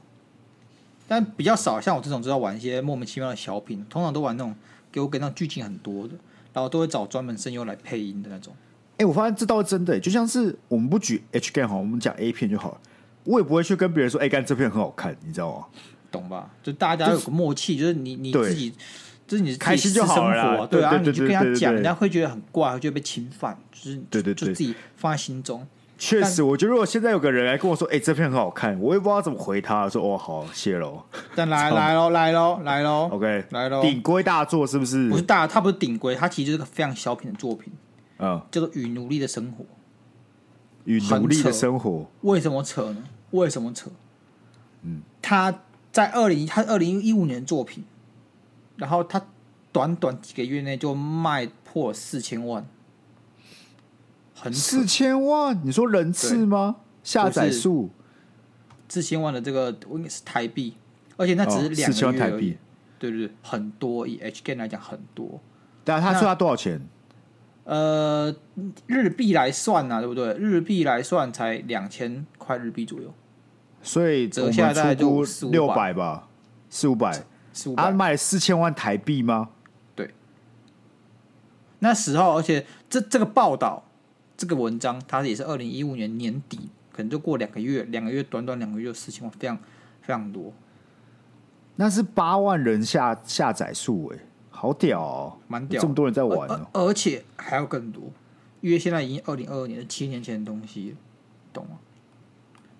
[1.07, 1.81] 但比较少。
[1.81, 4.55] 像我这种，知道玩一些莫名其妙的小品，通常都玩那种
[4.91, 6.13] 给我给那种剧情很多的，
[6.53, 8.53] 然后都会找专门声优来配音的那种。
[9.01, 12.77] 哎、欸，我发现这倒是真的，就像是我们不举 H game 好，我们讲 A 片就好了。
[13.23, 15.65] 我也不会去跟别人说，哎、欸，干这片很好看，你知道吗？
[16.11, 16.47] 懂吧？
[16.61, 18.71] 就大家有个默契，就是你你自己，
[19.25, 20.67] 就是你开心就好了。
[20.67, 25.65] 对啊，你就跟他讲，人家会觉得很怪，会觉得被侵犯，就是对对对，就自己放在心中。
[25.97, 29.87] 确实，我觉得如果现在有个人来跟我说：“哎，这片很好看”，我也不知道怎么回他。
[29.87, 31.03] 说：“哦，好，谢喽。”
[31.35, 33.81] 但来 来喽，来喽，来喽，OK，来喽。
[33.83, 35.07] 顶规大作是不是？
[35.09, 37.71] 不是大，它不是顶规，它其实就是个非常小品的作品。
[38.21, 39.63] 嗯，叫做《与奴隶的生活》。
[40.85, 43.03] 与奴隶的生活，为什么扯呢？
[43.31, 43.89] 为什么扯？
[44.83, 45.53] 嗯，他。
[45.91, 47.83] 在二零，他二零一五年的作品，
[48.77, 49.21] 然后他
[49.73, 52.65] 短短几个月内就卖破四千万，
[54.33, 55.59] 很四千万？
[55.65, 56.77] 你说人次吗？
[57.03, 57.89] 下载数？
[58.87, 60.75] 四千万的这个应该是台币，
[61.17, 62.57] 而且那只是两个月而已。
[62.97, 65.41] 对对对，很多，以 H game 来讲很多。
[65.83, 66.79] 但他说他多少钱？
[67.71, 68.35] 呃，
[68.85, 70.33] 日币来算啊，对不对？
[70.33, 73.13] 日币来算才两千块日币左右。
[73.81, 76.27] 所以折下来大概就六百吧，
[76.69, 79.51] 四五百，四五百，他卖四千万台币吗？
[79.95, 80.13] 对，
[81.79, 83.85] 那时候，而且这这个报道，
[84.35, 89.57] 这个文章，它也是二零一五年年底，可能就过两个月，两个月短短两个月四千万，非常
[90.01, 90.51] 非常多。
[91.77, 94.19] 那是八万人下下载数，哎，
[94.61, 98.03] 好屌哦，蛮屌，这么多人在玩哦，而，而且还要更多，
[98.61, 100.95] 因为现在已经二零二二年的七年前的东西，
[101.51, 101.79] 懂吗？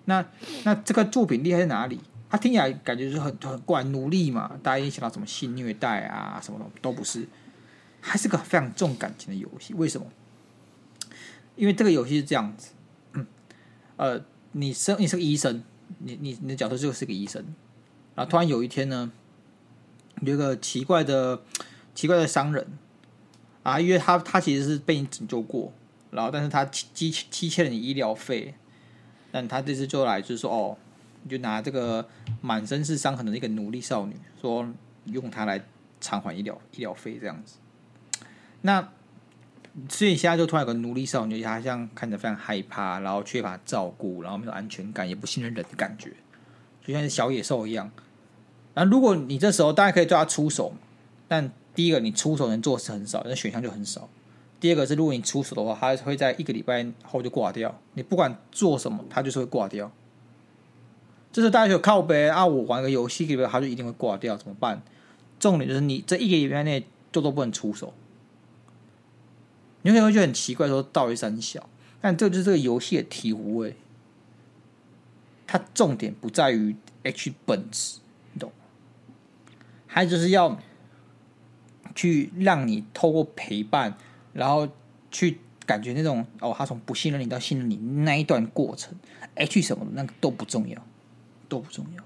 [0.04, 0.24] 那
[0.62, 1.98] 那这个作品厉害在哪里？
[2.30, 7.26] 他听起来感觉就是很很怪，奴隶嘛，大家一想到什么性虐待啊，什么的都不是，
[8.00, 9.74] 还是个非常重感情的游戏。
[9.74, 10.06] 为什么？
[11.56, 12.68] 因为这个游戏是这样子，
[13.14, 13.26] 嗯，
[13.96, 15.64] 呃，你生你是个医生，
[15.98, 17.44] 你你你的角色就是个医生，
[18.14, 19.10] 然后突然有一天呢，
[20.20, 21.42] 有一个奇怪的
[21.94, 22.66] 奇怪的商人
[23.62, 25.72] 啊，因为他他其实是被你拯救过，
[26.10, 28.54] 然后但是他积积欠了你医疗费，
[29.30, 30.76] 但他这次就来就是说哦。
[31.24, 32.04] 你就拿这个
[32.40, 34.66] 满身是伤痕的一个奴隶少女，说
[35.04, 35.62] 用她来
[36.00, 37.58] 偿还医疗医疗费这样子。
[38.62, 38.88] 那
[39.88, 46.12] 所以现在就突然有个奴隶少女，她像看着非常害怕，然后缺乏照顾，然后没有安全感，也不信任人的感觉，
[46.84, 47.88] 就像是小野兽一样。
[48.74, 50.74] 那如果你这时候当然可以对她出手，
[51.28, 54.08] 但第一个你出手能做的事很少，那选项就很少。
[54.60, 57.78] 第二个是如果你出手的话，它会在一个礼拜后就挂掉。
[57.94, 59.90] 你不管做什么，它就是会挂掉。
[61.32, 62.46] 就是大家就靠背啊！
[62.46, 64.82] 我玩个游戏，里边他就一定会挂掉，怎么办？
[65.40, 67.94] 重点就是你这一个礼拜内就都不能出手。
[69.80, 71.66] 你可能会觉得很奇怪，说到底三小，
[72.02, 73.74] 但这就是这个游戏的醍醐味。
[75.46, 77.98] 它重点不在于 H 本质，
[78.34, 78.66] 你懂吗？
[79.86, 80.58] 还就是要
[81.94, 83.94] 去让你透过陪伴，
[84.32, 84.68] 然后
[85.10, 88.94] 去感觉那种哦，他从不信任你到信任你那一段过程
[89.34, 90.76] ，H 什么的那个都不重要。
[91.48, 92.02] 都不重要。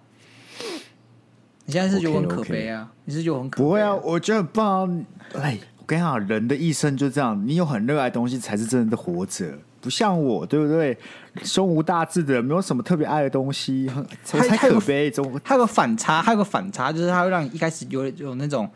[1.67, 3.03] 你现在是觉得很可悲啊？Okay, okay.
[3.05, 3.69] 你是觉得很可悲、啊？
[3.69, 5.07] 不会啊，我觉得很棒。
[5.35, 10.99] 哎，我跟你讲，人的一生就这样，你有很热爱的东西才是真正的活着，不像我，对不对？
[11.45, 13.89] 胸无大志的，没有什么特别爱的东西，
[14.25, 15.13] 才才可悲。
[15.13, 18.69] 还有，还有个反差，还有个反差，就是他会让你一开始有有那种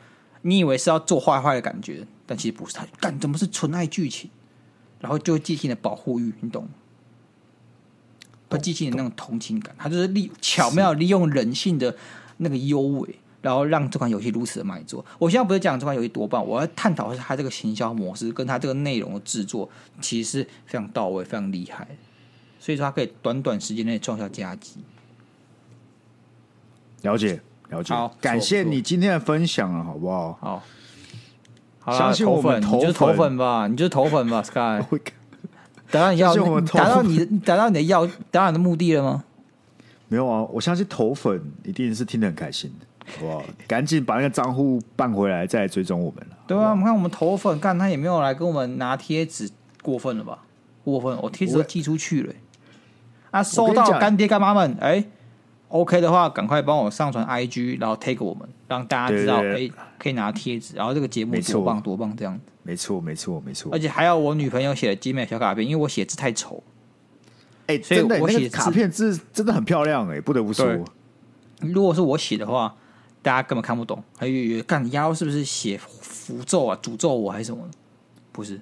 [0.43, 2.73] 你以为是要做坏坏的感觉，但其实不是。
[2.75, 4.31] 他干怎么是纯爱剧情？
[5.01, 6.71] 然后就会激起你的保护欲，你懂吗？
[8.51, 11.97] 会激起你那种同情感，他就是利巧妙利用人性的
[12.39, 15.05] 那个优美，然后让这款游戏如此的卖座。
[15.19, 19.71] 我现在不是讲这款游戏多棒，我要探讨的是它这个行销模式跟它这个内容的制作，
[20.01, 21.87] 其实是非常到位、非常厉害。
[22.59, 24.81] 所以说，它可以短短时间内创下佳绩。
[27.03, 27.95] 了解，了解。
[27.95, 30.39] 好，感谢你今天的分享了，好不好？
[30.41, 30.63] 好，
[31.81, 34.81] 好， 相信我们，你就是头粉吧，你就是头粉吧，Sky。
[35.91, 39.25] 达到你要达到你达到你的要达到你的目的了吗？
[40.07, 43.43] 没有啊，我相信投粉一定是听得很开心的，好不好？
[43.67, 46.37] 赶紧把那个账户办回来，再来追踪我们了。
[46.47, 49.51] 对啊，我们看我们投粉，干他也没有来跟我们拿贴纸，
[49.83, 50.39] 过分了吧？
[50.85, 52.33] 过分，我贴纸都寄出去了。
[53.33, 55.11] 啊，收到干爹干妈们，哎、欸、
[55.71, 62.43] ，OK 的话，赶快帮我上传 IG，然后 take 我们，让大家知道，哎、欸，可以拿贴纸，然后这个节目多棒多棒这样子。
[62.63, 63.73] 没错，没错，没错。
[63.73, 66.63] 而且还有我女朋友写的精美小卡片，因为我写字太丑。
[67.67, 70.67] 哎、欸，所以我写卡片字真的很漂亮哎、欸，不得不说。
[71.61, 72.75] 如果是我写的话，
[73.23, 74.03] 大家根本看不懂。
[74.17, 76.79] 还有干妖是不是写符咒啊？
[76.83, 77.65] 诅咒我还是什么？
[78.33, 78.61] 不是，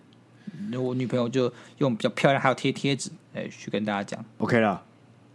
[0.78, 4.24] 我女朋友就用比较漂亮，还有贴贴纸，哎、欸，去跟大家讲。
[4.38, 4.82] OK 了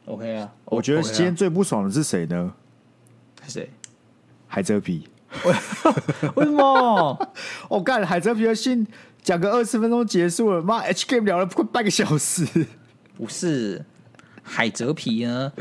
[0.06, 0.52] ，OK 啊。
[0.66, 2.54] 我觉得今天最不爽的是谁呢？
[3.46, 3.70] 是谁？
[4.48, 5.08] 海蜇皮。
[6.36, 7.30] 为什么？
[7.68, 8.86] 我 干、哦、海蜇皮的信
[9.22, 12.46] 讲个二十分钟结束了，妈，H game 聊了快半个小时。
[13.16, 13.84] 不是
[14.44, 15.52] 海蜇皮呢？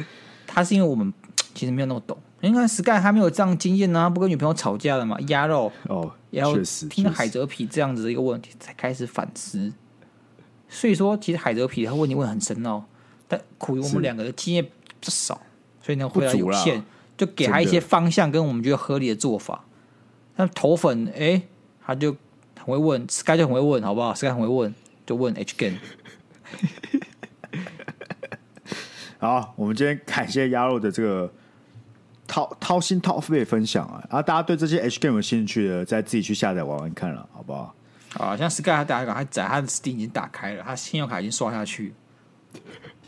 [0.47, 1.13] 他是因为我们
[1.55, 2.17] 其实没有那么懂。
[2.41, 5.17] 你看 Sky 还没有这样经验呢、啊，不跟女朋友吵架了嘛？
[5.29, 6.57] 鸭肉哦，然后
[6.91, 9.73] 听到海蜇皮这样子的一个问题，才开始反思。
[10.69, 12.85] 所以说，其实海蜇皮他问题问很深奥，
[13.33, 14.63] 但苦于我们两个的经验
[15.01, 15.41] 不少，
[15.81, 16.85] 所以呢回答有限。
[17.15, 19.65] 就给他一些方向，跟我们觉得合理的做法。
[20.37, 21.43] 那头粉，哎、欸，
[21.85, 22.11] 他就
[22.57, 24.75] 很会问，Sky 就很会问，好不好？Sky 很会问，
[25.07, 25.79] 就问 H game。
[29.21, 31.33] 好，我们今天感谢鸭肉的这个
[32.27, 34.05] 掏掏心掏肺的分享啊！
[34.11, 37.75] 然后大家对这些 H game 有兴趣的，再自己去下载玩玩看了，好不好？
[38.15, 41.95] 啊，像 Sky 他打开，他载他的 Steam 已经打开了，他信用卡已经刷下去。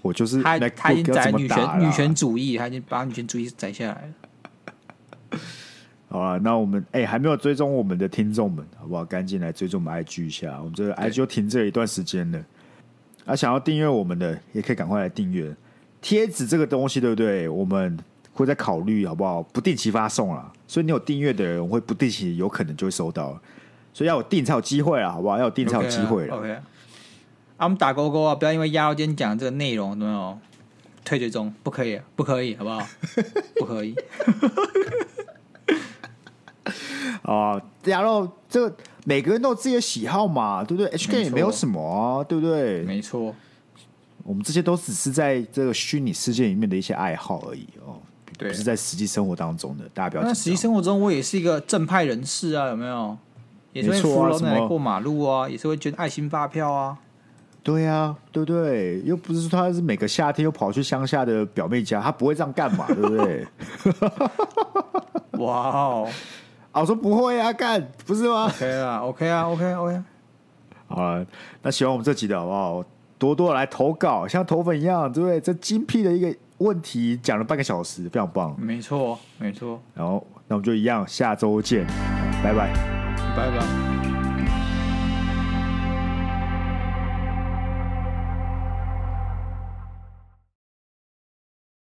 [0.03, 5.39] 我就是他，他已经载女权女权主义，他已经把女权主义载下来了。
[6.09, 9.05] 好了，那我们哎、欸，还没有追踪我们的听众们，好不好？
[9.05, 12.45] 赶紧来追踪我们 IG 一下，我们这个 IG 就停这一段时间了。
[13.25, 15.53] 啊，想要订阅我们的，也可以赶快来订阅。
[16.01, 17.49] 贴纸这个东西，对不对？
[17.49, 17.99] 我们
[18.35, 19.43] 会在考虑，好不好？
[19.43, 23.41] 不定期发送了，所以你有订阅的人，我会不定期有可能就会收到，
[23.95, 25.39] 所以要有订才有机会啊，好不好？
[25.39, 26.37] 要有订才有机会了。
[26.37, 26.59] OK, 啊 okay.
[26.59, 26.63] 啊，
[27.59, 28.35] 我们打勾勾啊！
[28.35, 30.39] 不要因为鸭肉今天讲这个内容，有没有
[31.05, 31.55] 退追踪？
[31.63, 32.87] 不可以，不可以，好不好？
[33.57, 33.95] 不可以。
[37.23, 42.83] 啊， 然后这个每个人都有自己的喜好嘛，对不对？H K 也没有什么啊，对不对？
[42.83, 43.35] 没错，
[44.25, 47.97] 我们这些都只是在这个虚拟世界里面的一些爱好而已哦，
[48.37, 49.85] 对，不是在实际生活当中的。
[49.95, 50.23] 大家不要。
[50.23, 53.17] 那实际生活中，我也是一个正派人士啊，有没有？
[53.73, 56.99] 也是会扶老奶奶过马路啊，也是会捐爱心发票啊。
[57.65, 59.01] 对呀、啊，对不对？
[59.05, 63.47] 又不是说他是每个夏天又跑去乡下的表妹家，他不会这样干嘛， 对不对？
[65.43, 66.09] 哇哦！
[66.73, 70.03] 啊，我说不会啊，干不是吗？OK 啊，OK 啊，OK OK。
[70.87, 71.27] 好了，
[71.63, 72.85] 那喜欢我们这集的好不好？
[73.17, 75.41] 多多来投稿，像投粉一样，对不对？
[75.41, 78.55] 这精辟的一个问题讲了半个小时，非常棒。
[78.61, 79.81] 没错，没错。
[79.95, 81.87] 然后，那我们就一样，下周见，
[82.43, 82.71] 拜拜，
[83.35, 84.04] 拜拜。